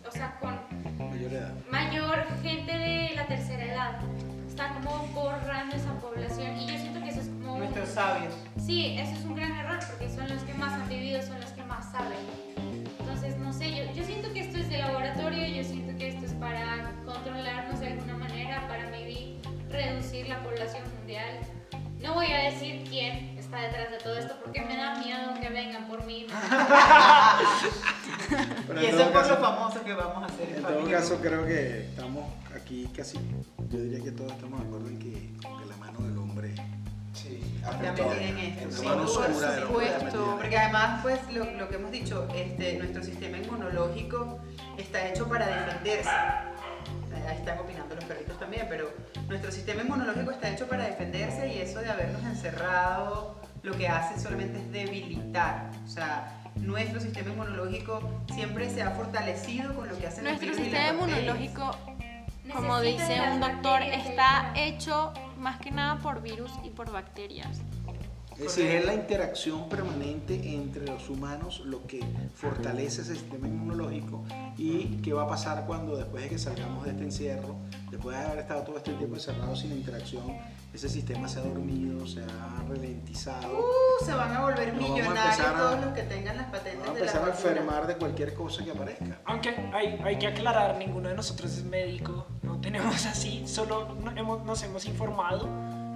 o 0.07 0.11
sea, 0.11 0.39
con 0.41 0.59
Mayor 1.11 1.33
edad. 1.33 1.53
mayor 1.71 2.25
gente 2.43 2.73
de 2.77 3.13
la 3.17 3.27
tercera 3.27 3.65
edad. 3.65 4.01
Está 4.49 4.69
como 4.75 4.99
borrando 5.09 5.75
esa 5.75 5.93
población 5.99 6.57
y 6.59 6.67
yo 6.67 6.79
siento 6.79 7.01
que 7.03 7.09
eso 7.09 7.21
es 7.21 7.29
como... 7.29 7.55
un- 7.55 7.59
Nuestros 7.61 7.89
sabios. 7.89 8.35
Sí, 8.59 8.97
eso 8.99 9.13
es 9.13 9.25
un 9.25 9.35
gran 9.35 9.53
error 9.53 9.79
porque 9.89 10.09
son 10.11 10.29
los 10.29 10.43
que 10.45 10.55
más 10.55 10.73
han 10.75 10.89
vivido, 10.89 11.23
son 11.23 11.41
los 11.41 11.51
que 11.51 11.63
más 11.65 11.91
saben. 11.91 12.19
Entonces, 13.01 13.37
no 13.39 13.53
sé, 13.53 13.71
yo, 13.75 13.93
yo 13.93 14.05
siento 14.05 14.33
que 14.33 14.41
esto 14.41 14.59
es 14.59 14.69
de 14.69 14.79
laboratorio, 14.79 15.47
yo 15.47 15.65
siento 15.65 15.97
que 15.99 16.09
esto 16.09 16.27
es 16.27 16.33
para 16.35 16.91
controlarnos 17.05 17.81
de 17.81 17.87
alguna 17.89 18.17
manera, 18.19 18.67
para 18.69 18.89
maybe 18.91 19.39
reducir 19.71 20.29
la 20.29 20.41
población 20.43 20.83
mundial. 20.99 21.39
No 22.03 22.15
voy 22.15 22.27
a 22.33 22.51
decir 22.51 22.85
quién 22.89 23.39
está 23.39 23.59
detrás 23.61 23.91
de 23.93 23.99
todo 23.99 24.19
esto 24.19 24.35
porque 24.43 24.61
me 24.63 24.77
da 24.77 24.97
miedo 24.97 25.35
que 25.41 25.49
vengan 25.49 25.89
por 25.89 26.05
mí. 26.05 26.27
Y 28.81 28.87
eso 28.87 29.01
es 29.03 29.09
por 29.09 29.27
lo 29.27 29.37
famoso 29.37 29.85
que 29.85 29.93
vamos 29.93 30.23
a 30.23 30.27
hacer 30.27 30.49
en 30.49 30.63
todo 30.63 30.73
familia. 30.75 30.99
caso, 30.99 31.19
creo 31.21 31.45
que 31.45 31.83
estamos 31.83 32.25
aquí 32.57 32.89
casi. 32.97 33.19
Yo 33.69 33.79
diría 33.79 34.03
que 34.03 34.13
todos 34.13 34.33
estamos 34.33 34.61
de 34.61 34.67
acuerdo 34.67 34.89
en 34.89 34.99
que, 34.99 35.13
que 35.13 35.67
la 35.69 35.77
mano 35.77 36.01
del 36.01 36.17
hombre. 36.19 36.55
En 37.25 38.39
esto. 38.39 39.25
Está 39.25 39.61
metida. 39.61 40.37
Porque 40.37 40.59
además, 40.59 41.01
pues 41.03 41.21
lo, 41.33 41.45
lo 41.45 41.69
que 41.69 41.75
hemos 41.77 41.91
dicho, 41.91 42.27
este, 42.35 42.79
nuestro 42.79 43.03
sistema 43.03 43.37
inmunológico 43.39 44.41
está 44.79 45.07
hecho 45.09 45.29
para 45.29 45.47
defenderse. 45.47 46.11
Ahí 46.11 47.37
están 47.37 47.59
opinando 47.59 47.95
los 47.95 48.05
perritos 48.05 48.39
también, 48.39 48.67
pero 48.69 48.91
nuestro 49.29 49.51
sistema 49.51 49.83
inmunológico 49.83 50.31
está 50.31 50.51
hecho 50.51 50.67
para 50.69 50.85
defenderse 50.85 51.53
y 51.55 51.59
eso 51.59 51.81
de 51.81 51.91
habernos 51.91 52.23
encerrado 52.25 53.41
lo 53.63 53.77
que 53.77 53.89
hace 53.89 54.21
solamente 54.21 54.59
es 54.59 54.73
debilitar. 54.73 55.71
O 55.85 55.89
sea, 55.89 56.43
nuestro 56.57 57.01
sistema 57.01 57.31
inmunológico 57.31 58.23
siempre 58.35 58.69
se 58.69 58.83
ha 58.83 58.91
fortalecido 58.91 59.75
con 59.75 59.89
lo 59.89 59.99
que 59.99 60.07
hacen 60.07 60.25
los 60.25 60.33
Nuestro 60.35 60.51
virus 60.51 60.59
y 60.59 60.65
sistema 60.65 60.89
las 60.89 60.97
bacterias. 60.97 61.25
inmunológico, 61.25 61.77
como 62.53 62.81
dice 62.81 63.17
las 63.17 63.35
un 63.35 63.41
doctor, 63.41 63.83
está 63.83 64.53
hecho 64.57 65.13
más 65.39 65.59
que 65.61 65.71
nada 65.71 65.99
por 65.99 66.23
virus 66.23 66.53
y 66.65 66.71
por 66.71 66.91
bacterias. 66.91 67.61
Es 68.33 68.39
decir, 68.57 68.67
es 68.67 68.85
la 68.85 68.95
interacción 68.95 69.69
permanente 69.69 70.35
entre 70.55 70.87
los 70.87 71.09
humanos 71.11 71.61
lo 71.65 71.87
que 71.87 72.01
fortalece 72.35 73.03
ese 73.03 73.15
sistema 73.15 73.47
inmunológico 73.47 74.25
y 74.57 74.97
qué 75.03 75.13
va 75.13 75.25
a 75.25 75.29
pasar 75.29 75.65
cuando 75.67 75.97
después 75.97 76.25
de 76.25 76.31
que 76.31 76.39
salgamos 76.39 76.85
de 76.85 76.91
este 76.91 77.05
encierro, 77.05 77.55
después 77.91 78.17
de 78.19 78.25
haber 78.25 78.39
estado 78.41 78.63
todo 78.63 78.77
este 78.79 78.93
tiempo 78.95 79.17
encerrado 79.17 79.55
sin 79.55 79.73
interacción, 79.73 80.37
ese 80.73 80.89
sistema 80.89 81.29
se 81.29 81.39
ha 81.39 81.43
dormido, 81.43 82.07
se 82.07 82.21
ha 82.23 82.65
ralentizado, 82.69 83.59
Uh, 83.59 84.05
se 84.05 84.13
van 84.15 84.35
a 84.35 84.41
volver 84.41 84.73
Nos 84.73 84.83
vamos 84.83 84.91
a 84.91 84.95
millonarios 85.03 85.35
empezar 85.37 85.55
a- 85.55 85.59
todos 85.59 85.85
los 85.85 85.95
que 85.95 86.03
tengan 86.05 86.37
las 86.39 86.47
patentes 86.51 86.81
va 86.81 86.91
a 86.91 86.95
de 86.95 87.01
la 87.01 87.07
empezar 87.07 87.25
a 87.25 87.31
enfermar 87.33 87.87
de 87.87 87.97
cualquier 87.97 88.33
cosa 88.35 88.65
que 88.65 88.71
aparezca. 88.71 89.21
Aunque 89.27 89.51
hay, 89.75 90.01
hay 90.03 90.19
que 90.19 90.27
aclarar, 90.29 90.79
ninguno 90.79 91.11
de 91.11 91.15
nosotros 91.15 91.53
es 91.59 91.65
médico, 91.65 92.27
no 92.43 92.59
tenemos 92.61 93.05
así, 93.07 93.43
solo 93.47 93.95
nos 94.45 94.63
hemos 94.63 94.87
informado, 94.87 95.47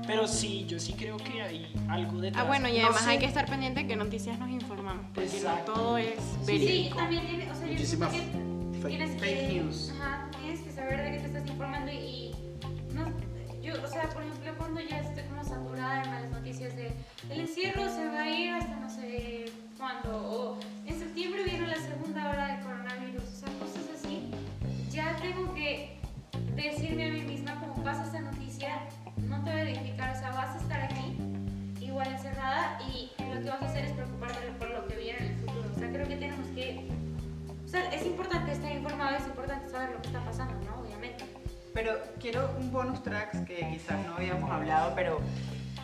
pero 0.07 0.27
sí, 0.29 0.67
yo 0.69 0.79
sí 0.79 0.93
creo 0.95 1.17
que 1.17 1.43
hay 1.43 1.67
algo 1.89 2.21
detrás. 2.21 2.45
Ah, 2.45 2.47
bueno, 2.47 2.69
y 2.69 2.79
No 2.79 2.85
además 2.87 3.03
sé- 3.05 3.11
hay 3.11 3.19
que 3.19 3.27
estar 3.27 3.47
pendiente 3.47 3.81
de 3.83 3.87
qué 3.89 3.97
noticias 3.97 4.39
nos 4.39 4.51
informamos, 4.51 5.05
porque 5.15 5.29
Exacto. 5.29 5.73
no 5.73 5.79
todo 5.83 5.99
es 5.99 6.15
Sí, 6.45 6.47
verídico. 6.47 6.97
también 6.99 7.27
tiene, 7.27 7.51
o 7.51 7.55
sea, 7.55 7.67
yo 7.67 7.73
Muchísimas 7.73 8.11
siento 8.13 8.39
que 8.73 8.79
fake- 8.83 8.89
tienes 9.21 9.55
news. 9.55 9.93
Ajá, 10.01 10.31
tienes 10.41 10.61
que 10.61 10.73
saber 10.73 11.03
de 11.03 11.11
qué 11.13 11.19
te 11.19 11.27
estás 11.27 11.47
informando 11.51 11.93
y, 11.93 11.97
y 11.97 12.35
no, 12.95 13.07
yo, 13.63 13.75
o 13.83 13.89
sea, 13.89 14.09
por 14.11 14.23
ejemplo, 14.23 14.53
cuando 14.59 14.81
ya 14.81 15.01
estoy 15.01 15.25
como 15.25 15.43
saturada 15.45 16.03
de 16.03 16.09
malas 16.09 16.31
noticias 16.31 16.77
de 16.77 16.93
el 17.31 17.41
encierro 17.41 17.83
se 17.89 18.07
va 18.07 18.21
a 18.23 18.29
ir 18.31 18.51
hasta 18.53 18.77
no 18.77 18.89
sé 18.91 19.47
cuándo, 19.77 20.17
o 20.17 20.59
en 20.87 20.99
septiembre 20.99 21.43
viene 21.45 21.67
la 21.67 21.75
segunda 21.77 22.31
ola 22.31 22.47
del 22.57 22.65
coronavirus, 22.65 23.23
o 23.25 23.37
sea, 23.37 23.49
cosas 23.59 23.83
así, 23.95 24.31
ya 24.91 25.17
tengo 25.21 25.53
que 25.55 25.97
decirme 26.55 27.07
a 27.07 27.13
mí 27.13 27.23
misma 27.23 27.59
como 27.61 27.83
pasa 27.83 28.05
esta 28.05 28.21
noticia, 28.21 28.79
voy 29.51 29.61
a 29.61 29.63
edificar, 29.63 30.15
o 30.15 30.19
sea, 30.19 30.31
vas 30.33 30.57
a 30.57 30.59
estar 30.59 30.81
aquí 30.83 31.17
igual 31.81 32.09
encerrada 32.09 32.79
y 32.83 33.11
lo 33.35 33.41
que 33.41 33.49
vas 33.49 33.63
a 33.63 33.67
hacer 33.67 33.85
es 33.85 33.93
preocuparte 33.93 34.39
por 34.59 34.71
lo 34.71 34.87
que 34.87 34.97
viene 34.97 35.19
en 35.19 35.25
el 35.27 35.37
futuro, 35.37 35.71
o 35.75 35.79
sea, 35.79 35.89
creo 35.91 36.09
que 36.09 36.17
tenemos 36.17 36.47
que 36.55 36.89
o 37.67 37.69
sea, 37.69 37.93
es 37.93 38.07
importante 38.07 38.53
estar 38.53 38.71
informado, 38.71 39.17
es 39.17 39.27
importante 39.27 39.69
saber 39.69 39.91
lo 39.91 40.01
que 40.01 40.07
está 40.07 40.25
pasando, 40.25 40.55
¿no? 40.65 40.83
Obviamente. 40.83 41.25
Pero 41.75 41.99
quiero 42.21 42.49
un 42.61 42.71
bonus 42.71 43.03
tracks 43.03 43.41
que 43.41 43.69
quizás 43.73 44.07
no 44.07 44.15
habíamos 44.15 44.49
hablado, 44.49 44.93
pero 44.95 45.19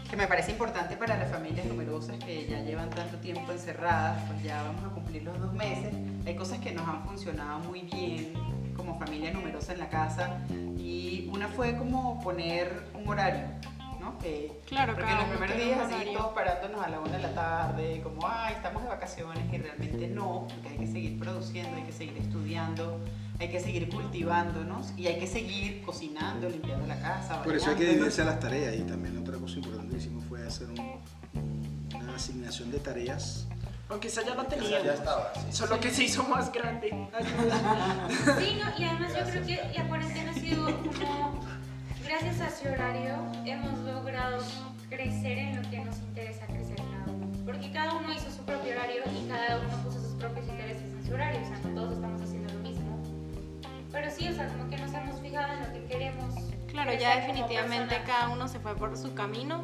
que 0.08 0.16
me 0.16 0.28
parece 0.28 0.52
importante 0.52 0.96
para 0.96 1.18
las 1.18 1.32
familias 1.32 1.66
numerosas 1.66 2.18
que 2.18 2.46
ya 2.46 2.60
llevan 2.60 2.88
tanto 2.90 3.16
tiempo 3.16 3.50
encerradas, 3.50 4.22
pues 4.28 4.44
ya 4.44 4.62
vamos 4.62 4.84
a 4.84 4.94
cumplir 4.94 5.24
los 5.24 5.38
dos 5.40 5.52
meses. 5.54 5.92
Hay 6.24 6.36
cosas 6.36 6.60
que 6.60 6.70
nos 6.70 6.86
han 6.86 7.02
funcionado 7.04 7.58
muy 7.60 7.80
bien 7.80 8.32
como 8.76 8.96
familia 8.98 9.32
numerosa 9.32 9.72
en 9.72 9.80
la 9.80 9.88
casa 9.88 10.38
y 10.78 11.21
fue 11.54 11.76
como 11.76 12.20
poner 12.22 12.84
un 12.94 13.08
horario, 13.08 13.46
¿no? 14.00 14.18
Que, 14.18 14.60
Claro, 14.66 14.94
porque 14.94 15.10
cada 15.10 15.22
en 15.24 15.28
los 15.30 15.38
primeros 15.38 15.64
días 15.64 15.92
así 15.92 16.12
todos 16.16 16.32
parándonos 16.34 16.82
a 16.84 16.88
la 16.88 17.00
una 17.00 17.10
de 17.12 17.22
la 17.22 17.34
tarde, 17.34 18.00
como, 18.02 18.26
ay, 18.26 18.54
estamos 18.54 18.82
de 18.82 18.88
vacaciones 18.88 19.52
y 19.52 19.58
realmente 19.58 20.08
no, 20.08 20.46
porque 20.48 20.68
hay 20.70 20.78
que 20.78 20.86
seguir 20.86 21.18
produciendo, 21.18 21.76
hay 21.76 21.82
que 21.82 21.92
seguir 21.92 22.16
estudiando, 22.18 23.00
hay 23.38 23.48
que 23.50 23.60
seguir 23.60 23.88
cultivándonos 23.90 24.92
y 24.96 25.06
hay 25.08 25.18
que 25.18 25.26
seguir 25.26 25.82
cocinando, 25.82 26.48
limpiando 26.48 26.86
la 26.86 26.98
casa. 27.00 27.42
Por 27.42 27.54
eso 27.56 27.70
hay 27.70 27.76
que 27.76 27.84
dividirse 27.86 28.24
las 28.24 28.40
tareas 28.40 28.74
y 28.76 28.82
también 28.82 29.18
otra 29.18 29.36
cosa 29.38 29.56
importante 29.58 29.92
que 29.94 29.98
hicimos 30.00 30.24
fue 30.24 30.46
hacer 30.46 30.68
un- 30.68 31.00
una 32.00 32.14
asignación 32.16 32.70
de 32.70 32.78
tareas. 32.78 33.46
Aunque 33.88 34.08
esa 34.08 34.22
ya 34.22 34.34
la 34.34 34.42
Esa 34.42 34.50
ya 34.50 34.56
teníamos. 34.56 34.86
estaba, 34.86 35.32
sí. 35.34 35.52
Solo 35.52 35.80
que 35.80 35.90
se 35.90 36.04
hizo 36.04 36.24
más 36.24 36.50
grande. 36.52 36.88
Sí, 38.38 38.60
no, 38.62 38.78
y 38.78 38.84
además 38.84 39.12
yo 39.14 39.24
creo 39.30 39.46
que 39.46 39.72
la 39.78 39.88
cuarentena 39.88 40.30
ha 40.30 40.34
sido 40.34 40.64
como, 40.66 41.40
gracias 42.04 42.40
a 42.40 42.48
ese 42.48 42.70
horario, 42.70 43.16
hemos 43.44 43.78
logrado 43.80 44.42
crecer 44.88 45.38
en 45.38 45.62
lo 45.62 45.70
que 45.70 45.84
nos 45.84 45.98
interesa 45.98 46.46
crecer 46.46 46.76
cada 46.76 47.12
uno. 47.12 47.26
Porque 47.44 47.70
cada 47.72 47.94
uno 47.94 48.12
hizo 48.12 48.30
su 48.30 48.42
propio 48.44 48.72
horario 48.72 49.02
y 49.20 49.28
cada 49.28 49.58
uno 49.58 49.76
puso 49.84 50.00
sus 50.00 50.14
propios 50.14 50.46
intereses 50.48 50.90
en 50.90 51.06
su 51.06 51.12
horario, 51.14 51.40
o 51.42 51.44
sea, 51.44 51.58
no 51.58 51.74
todos 51.80 51.92
estamos 51.94 52.22
haciendo 52.22 52.52
lo 52.54 52.60
mismo. 52.60 53.02
Pero 53.90 54.10
sí, 54.10 54.28
o 54.28 54.32
sea, 54.32 54.48
como 54.48 54.70
que 54.70 54.78
nos 54.78 54.94
hemos 54.94 55.20
fijado 55.20 55.52
en 55.52 55.60
lo 55.60 55.72
que 55.72 55.84
queremos. 55.84 56.34
Claro, 56.68 56.94
ya 56.94 57.16
definitivamente 57.16 58.00
cada 58.06 58.30
uno 58.30 58.48
se 58.48 58.58
fue 58.58 58.74
por 58.74 58.96
su 58.96 59.12
camino. 59.12 59.60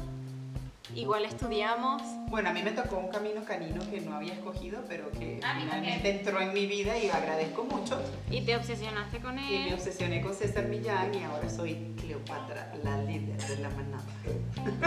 Igual 0.94 1.24
estudiamos. 1.26 2.02
Bueno, 2.28 2.50
a 2.50 2.52
mí 2.52 2.62
me 2.62 2.70
tocó 2.72 2.96
un 2.96 3.08
camino 3.08 3.44
canino 3.44 3.82
que 3.90 4.00
no 4.00 4.16
había 4.16 4.32
escogido, 4.32 4.82
pero 4.88 5.10
que 5.12 5.40
A 5.44 5.54
mí 5.54 5.62
finalmente 5.64 6.10
entró 6.10 6.40
en 6.40 6.52
mi 6.54 6.66
vida 6.66 6.96
y 6.98 7.08
agradezco 7.08 7.64
mucho. 7.64 8.00
Y 8.30 8.40
te 8.42 8.56
obsesionaste 8.56 9.20
con 9.20 9.38
Y 9.38 9.42
me 9.42 9.68
él. 9.68 9.74
obsesioné 9.74 10.20
con 10.22 10.34
César 10.34 10.64
Millán 10.66 11.14
y 11.14 11.22
ahora 11.24 11.48
soy 11.48 11.94
Cleopatra, 12.00 12.72
la 12.82 12.96
líder 13.02 13.36
de 13.40 13.56
la 13.58 13.68
manada. 13.70 14.02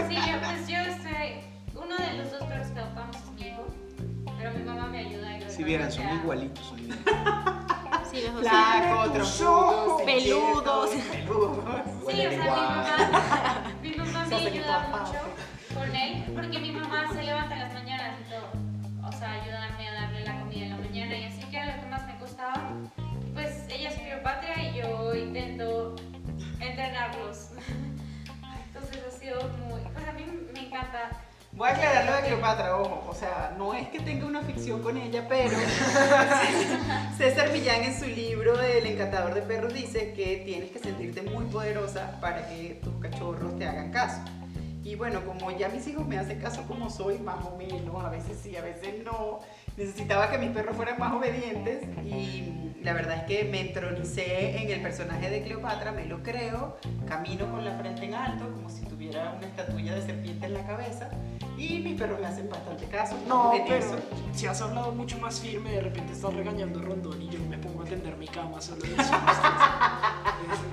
Sí, 0.09 0.15
yo, 0.15 0.39
pues 0.39 0.67
yo 0.67 0.77
estoy. 0.77 1.51
Uno 1.75 1.95
de 1.97 2.13
los 2.17 2.31
dos 2.31 2.43
perros 2.43 2.67
que 2.67 2.79
adoptamos 2.79 3.15
es 3.15 3.31
mi 3.31 3.41
hijo, 3.47 3.65
pero 4.37 4.51
mi 4.51 4.63
mamá 4.63 4.87
me 4.87 4.99
ayuda. 4.99 5.37
y 5.37 5.49
Si 5.49 5.63
vieran, 5.63 5.91
son 5.91 6.05
igualitos. 6.17 6.65
son 6.65 6.79
igualitos. 6.79 7.13
Sí, 8.11 8.17
los 8.25 8.33
dos. 8.33 8.41
Flaco, 8.41 9.11
trompudo, 9.13 10.01
Peludos. 10.05 10.89
peludos. 10.89 11.65
Sí, 11.75 12.03
o 12.05 12.11
sea, 12.11 12.33
igual. 12.33 12.41
mi 12.41 12.49
mamá, 12.49 13.73
mi 13.81 13.91
mamá 13.95 14.25
me 14.25 14.35
ayuda 14.35 14.87
mucho 14.89 15.19
él, 16.05 16.23
porque 16.35 16.59
mi 16.59 16.71
mamá 16.71 17.07
se 17.13 17.23
levanta 17.23 17.53
en 17.53 17.59
las 17.59 17.73
mañanas 17.73 18.15
y 18.19 18.29
todo. 18.29 19.07
O 19.07 19.11
sea, 19.11 19.41
ayudarme 19.41 19.87
a 19.87 19.93
darle 19.93 20.25
la 20.25 20.39
comida 20.39 20.65
en 20.65 20.69
la 20.71 20.77
mañana 20.77 21.17
y 21.17 21.23
así 21.25 21.41
que 21.49 21.57
era 21.57 21.75
lo 21.75 21.81
que 21.81 21.89
más 21.89 22.05
me 22.05 22.17
costaba. 22.17 22.71
Pues 23.33 23.65
ella 23.69 23.89
es 23.89 23.95
Cleopatra 23.95 24.61
y 24.61 24.77
yo 24.77 25.15
intento 25.15 25.95
entrenarlos. 26.59 27.49
Entonces 28.67 29.01
ha 29.07 29.11
sido 29.11 29.41
muy. 29.67 29.81
Pues 29.93 30.07
a 30.07 30.11
mí 30.13 30.25
me 30.53 30.67
encanta. 30.67 31.09
Voy 31.53 31.67
a 31.67 31.73
aclarar 31.73 32.05
lo 32.05 32.15
de 32.15 32.21
Cleopatra, 32.21 32.77
ojo, 32.77 33.09
o 33.09 33.13
sea, 33.13 33.53
no 33.57 33.73
es 33.73 33.89
que 33.89 33.99
tenga 33.99 34.25
una 34.25 34.41
ficción 34.41 34.81
con 34.81 34.97
ella, 34.97 35.25
pero 35.27 35.57
César 37.17 37.51
Millán 37.51 37.83
en 37.83 37.99
su 37.99 38.05
libro 38.05 38.59
El 38.61 38.85
encantador 38.85 39.33
de 39.33 39.41
perros 39.41 39.73
dice 39.73 40.13
que 40.13 40.43
tienes 40.45 40.71
que 40.71 40.79
sentirte 40.79 41.21
muy 41.23 41.43
poderosa 41.45 42.17
para 42.21 42.47
que 42.47 42.79
tus 42.81 42.93
cachorros 43.01 43.59
te 43.59 43.67
hagan 43.67 43.91
caso. 43.91 44.21
Y 44.83 44.95
bueno, 44.95 45.23
como 45.25 45.51
ya 45.51 45.69
mis 45.69 45.87
hijos 45.87 46.07
me 46.07 46.17
hacen 46.17 46.39
caso 46.39 46.63
como 46.63 46.89
soy, 46.89 47.19
más 47.19 47.45
o 47.45 47.55
menos, 47.55 48.03
a 48.03 48.09
veces 48.09 48.39
sí, 48.41 48.55
a 48.55 48.61
veces 48.61 49.03
no, 49.05 49.39
necesitaba 49.77 50.29
que 50.31 50.37
mis 50.37 50.49
perros 50.49 50.75
fueran 50.75 50.97
más 50.99 51.13
obedientes 51.13 51.83
y 52.03 52.73
la 52.81 52.93
verdad 52.93 53.17
es 53.17 53.23
que 53.23 53.43
me 53.43 53.61
entronicé 53.61 54.57
en 54.63 54.71
el 54.71 54.81
personaje 54.81 55.29
de 55.29 55.43
Cleopatra, 55.43 55.91
me 55.91 56.05
lo 56.05 56.23
creo, 56.23 56.77
camino 57.07 57.49
con 57.51 57.63
la 57.63 57.77
frente 57.77 58.05
en 58.05 58.15
alto, 58.15 58.51
como 58.51 58.69
si 58.69 58.83
tuviera 58.85 59.35
una 59.37 59.45
estatuilla 59.45 59.93
de 59.93 60.01
serpiente 60.01 60.47
en 60.47 60.53
la 60.53 60.65
cabeza 60.65 61.11
y 61.57 61.79
mis 61.79 61.99
perros 61.99 62.19
me 62.19 62.25
hacen 62.25 62.49
bastante 62.49 62.85
caso. 62.85 63.15
No, 63.27 63.53
pero 63.67 63.75
eso. 63.75 63.95
si 64.33 64.47
has 64.47 64.61
hablado 64.61 64.91
mucho 64.91 65.19
más 65.19 65.39
firme, 65.39 65.71
de 65.71 65.81
repente 65.81 66.13
estás 66.13 66.33
regañando 66.33 66.79
a 66.79 66.83
Rondón 66.83 67.21
y 67.21 67.29
yo 67.29 67.39
me 67.49 67.57
pongo 67.57 67.83
a 67.83 67.85
tender 67.85 68.17
mi 68.17 68.27
cama 68.27 68.59
solo 68.59 68.81
de 68.81 68.93
eso. 68.93 69.13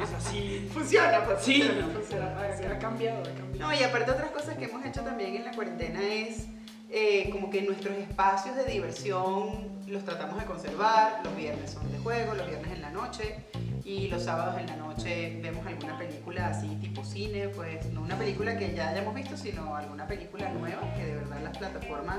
Es, 0.03 0.09
es 0.09 0.15
así. 0.15 0.71
Funciona, 0.73 1.25
pues 1.25 1.39
Sí, 1.43 1.63
funciona, 1.63 1.89
funciona. 1.95 2.57
se 2.57 2.67
ha 2.67 2.79
cambiado, 2.79 3.21
ha 3.21 3.35
cambiado. 3.35 3.59
No, 3.59 3.73
y 3.75 3.83
aparte 3.83 4.11
otras 4.11 4.31
cosas 4.31 4.57
que 4.57 4.65
hemos 4.65 4.85
hecho 4.85 5.03
también 5.03 5.35
en 5.37 5.45
la 5.45 5.53
cuarentena 5.53 6.01
es 6.03 6.47
eh, 6.91 7.29
como 7.31 7.51
que 7.51 7.63
nuestros 7.63 7.97
espacios 7.97 8.57
de 8.57 8.65
diversión 8.65 9.69
los 9.87 10.05
tratamos 10.05 10.39
de 10.39 10.47
conservar. 10.47 11.21
Los 11.25 11.37
viernes 11.37 11.71
son 11.73 11.91
de 11.93 11.99
juego, 11.99 12.35
los 12.35 12.47
viernes 12.47 12.73
en 12.73 12.83
la 12.83 12.91
noche 12.91 13.45
y 13.85 14.09
los 14.09 14.23
sábados 14.25 14.59
en 14.61 14.67
la 14.67 14.77
noche 14.77 15.39
vemos 15.43 15.67
alguna 15.67 15.97
película 15.97 16.49
así 16.49 16.69
tipo 16.77 17.05
cine, 17.05 17.49
pues 17.49 17.87
no 17.93 18.03
una 18.03 18.19
película 18.19 18.57
que 18.59 18.75
ya 18.75 18.91
hayamos 18.91 19.15
visto, 19.15 19.37
sino 19.37 19.75
alguna 19.75 20.07
película 20.07 20.49
nueva 20.51 20.93
que 20.95 21.07
de 21.07 21.15
verdad 21.15 21.41
las 21.43 21.57
plataformas 21.57 22.19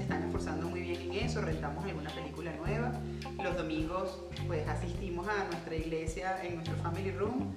se 0.00 0.04
están 0.04 0.22
esforzando 0.24 0.66
muy 0.66 0.80
bien 0.80 1.02
en 1.02 1.12
eso, 1.26 1.42
rentamos 1.42 1.84
alguna 1.84 2.10
película 2.10 2.50
nueva. 2.52 2.92
Los 3.42 3.54
domingos 3.56 4.18
pues 4.46 4.66
asistimos 4.66 5.28
a 5.28 5.44
nuestra 5.44 5.74
iglesia 5.74 6.42
en 6.42 6.54
nuestro 6.56 6.74
family 6.76 7.10
room 7.10 7.54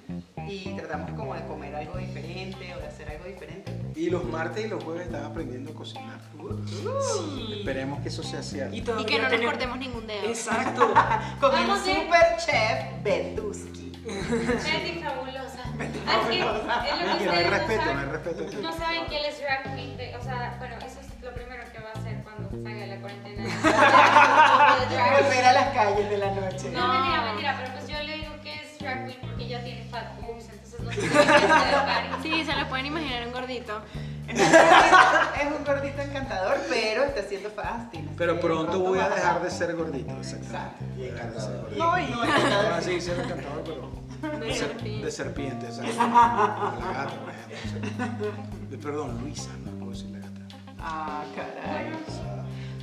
y 0.47 0.73
tratamos 0.75 1.11
como 1.11 1.33
de 1.35 1.45
comer 1.45 1.73
algo 1.75 1.97
diferente 1.97 2.75
o 2.75 2.79
de 2.79 2.87
hacer 2.87 3.09
algo 3.09 3.25
diferente. 3.25 3.71
Y 3.95 4.09
los 4.09 4.25
martes 4.25 4.65
y 4.65 4.67
los 4.67 4.83
jueves 4.83 5.05
están 5.07 5.23
aprendiendo 5.23 5.71
a 5.71 5.75
cocinar. 5.75 6.19
Sí. 6.67 7.53
Esperemos 7.59 8.01
que 8.01 8.09
eso 8.09 8.23
sea 8.23 8.43
cierto. 8.43 8.75
Y, 8.75 8.79
Y 9.01 9.05
que 9.05 9.19
no 9.19 9.29
nos 9.29 9.41
cortemos 9.41 9.77
ningún 9.77 10.05
dedo. 10.05 10.25
Exacto. 10.27 10.93
Con 11.39 11.51
el 11.55 11.67
Vamos 11.67 11.79
super 11.79 12.37
chef 12.37 13.03
Betuski. 13.03 13.91
Betty 14.03 14.99
fabulosa. 15.03 15.63
Es 15.79 17.07
lo 17.07 17.17
que 17.17 17.25
no 17.25 17.31
hay 17.31 17.43
respeto, 17.45 17.85
no 17.85 17.89
hay 17.91 17.95
saben. 18.05 18.09
respeto. 18.11 18.61
No 18.61 18.73
saben 18.77 19.05
que 19.07 19.17
él 19.17 19.25
es 19.29 19.39
drag 19.39 19.63
queen. 19.75 19.95
de- 19.97 20.15
o 20.17 20.21
sea, 20.21 20.55
bueno, 20.59 20.75
eso 20.77 20.99
es 20.99 21.07
lo 21.23 21.33
primero 21.33 21.63
salga 22.63 22.79
de 22.81 22.87
la 22.87 22.97
cuarentena. 23.01 23.43
Volver 25.23 25.45
a 25.45 25.53
las 25.53 25.73
calles 25.73 26.09
de 26.09 26.17
la 26.17 26.31
noche. 26.31 26.69
No, 26.71 26.87
mentira, 26.87 27.21
mentira, 27.25 27.55
pero 27.59 27.73
pues 27.73 27.87
yo 27.87 28.03
le 28.03 28.13
digo 28.17 28.33
que 28.43 28.53
es 28.55 28.79
drag 28.79 29.05
queen 29.07 29.19
porque 29.21 29.47
ya 29.47 29.63
tiene 29.63 29.85
fat 29.89 30.19
boobs, 30.21 30.45
entonces 30.49 30.79
no 30.81 30.91
se 30.91 30.99
hacer 31.19 32.21
Sí, 32.21 32.43
se 32.45 32.53
lo 32.55 32.67
pueden 32.69 32.85
imaginar 32.87 33.25
un 33.27 33.33
gordito. 33.33 33.81
Es 34.27 34.37
un 35.57 35.65
gordito 35.65 36.01
encantador, 36.01 36.57
pero 36.69 37.03
está 37.03 37.19
haciendo 37.21 37.49
fasting. 37.51 38.07
Pero 38.17 38.39
pronto 38.39 38.79
voy 38.79 38.99
a 38.99 39.09
dejar 39.09 39.41
de 39.41 39.49
ser 39.51 39.75
gordito, 39.75 40.15
exactamente. 40.17 40.55
Exacto. 40.55 40.85
Voy 40.95 41.07
a 41.07 41.11
dejar 41.13 41.31
de 41.33 41.41
ser 41.41 41.57
gordito. 41.61 41.83
No, 41.83 41.85
No, 41.85 42.17
Voy 42.17 42.27
encantador. 42.29 42.73
a 42.73 42.81
seguir 42.81 43.01
siendo 43.01 43.23
encantador, 43.23 43.63
pero 43.65 44.03
De 44.39 44.53
ser- 44.53 44.67
serpiente. 44.69 45.05
de 45.05 45.11
serpiente, 45.11 45.65
exacto. 45.65 45.91
Como 45.97 46.15
la 46.15 46.93
gata, 46.93 47.13
por 47.19 47.29
ejemplo. 47.29 48.31
Perdón, 48.81 49.17
Luisa, 49.21 49.49
no 49.65 49.71
puedo 49.79 49.91
decir 49.91 50.09
la 50.11 50.19
gata. 50.19 50.41
Ah, 50.79 51.23
caray. 51.35 51.91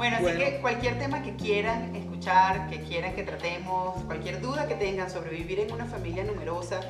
Bueno, 0.00 0.16
así 0.16 0.22
Bueno. 0.24 0.38
que 0.40 0.56
cualquier 0.62 0.98
tema 0.98 1.22
que 1.22 1.36
quieran 1.36 1.94
escuchar, 1.94 2.70
que 2.70 2.80
quieran 2.80 3.12
que 3.14 3.22
tratemos, 3.22 4.02
cualquier 4.04 4.40
duda 4.40 4.66
que 4.66 4.74
tengan 4.74 5.10
sobre 5.10 5.28
vivir 5.28 5.60
en 5.60 5.70
una 5.72 5.84
familia 5.84 6.24
numerosa, 6.24 6.80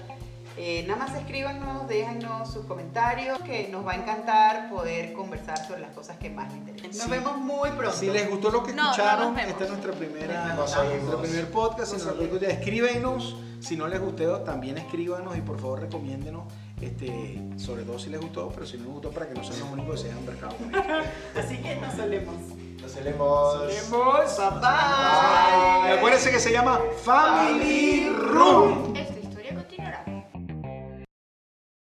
eh, 0.57 0.85
nada 0.87 1.07
más 1.07 1.17
escríbanos, 1.17 1.89
déjanos 1.89 2.53
sus 2.53 2.67
comentarios, 2.67 3.41
que 3.41 3.67
nos 3.67 3.85
va 3.85 3.95
a 3.95 3.97
encantar 3.97 4.71
poder 4.71 5.13
conversar 5.13 5.59
sobre 5.67 5.81
las 5.81 5.91
cosas 5.93 6.19
que 6.19 6.31
más 6.31 6.53
les 6.53 6.59
interesan. 6.59 6.91
Nos 6.93 7.03
Sí. 7.07 7.11
vemos 7.11 7.37
muy 7.39 7.71
pronto. 7.71 7.91
Si 7.97 8.07
les 8.11 8.31
gustó 8.31 8.49
lo 8.53 8.63
que 8.63 8.73
No, 8.75 8.85
no 8.85 8.91
escucharon, 8.93 9.25
nos 9.27 9.35
vemos. 9.35 9.51
esta 9.51 9.65
es 9.65 9.71
nuestra 9.71 9.93
primera, 9.93 10.55
Nos 10.55 10.77
nuestro 10.77 11.21
primer 11.23 11.51
podcast. 11.51 11.91
Si 11.91 11.97
Nos 11.97 12.07
no 12.07 12.23
les 12.23 12.31
gustó, 12.31 12.47
escríbenos. 12.47 13.37
Si 13.59 13.77
no 13.77 13.89
les 13.89 14.01
gustó, 14.01 14.39
también 14.43 14.79
escríbanos 14.79 15.37
y 15.37 15.41
por 15.41 15.59
favor 15.61 15.81
recomiéndenos, 15.81 16.45
este, 16.81 17.43
sobre 17.57 17.83
todo 17.83 17.99
si 17.99 18.09
les 18.09 18.21
gustó, 18.21 18.49
pero 18.51 18.65
si 18.65 18.77
no 18.79 18.85
les 18.85 18.93
gustó, 18.93 19.11
para 19.11 19.27
que 19.27 19.35
no 19.35 19.43
sean 19.43 19.59
los 19.59 19.69
únicos 19.71 19.97
que 19.97 19.99
se 20.03 20.05
hayan 20.07 20.19
embarcado 20.19 20.57
con 20.57 20.73
esto. 20.77 20.93
Así 21.41 21.57
que 21.57 21.75
nos 21.75 21.93
solemos. 21.95 22.37
Nos 22.81 22.93
solemos. 22.93 23.67
Vemos. 23.67 24.37
Bye 24.37 24.61
bye. 24.61 25.93
Acuérdense 25.99 26.31
que 26.31 26.41
se 26.41 26.51
llama 26.53 26.81
Family 27.05 28.09
Room. 28.09 28.95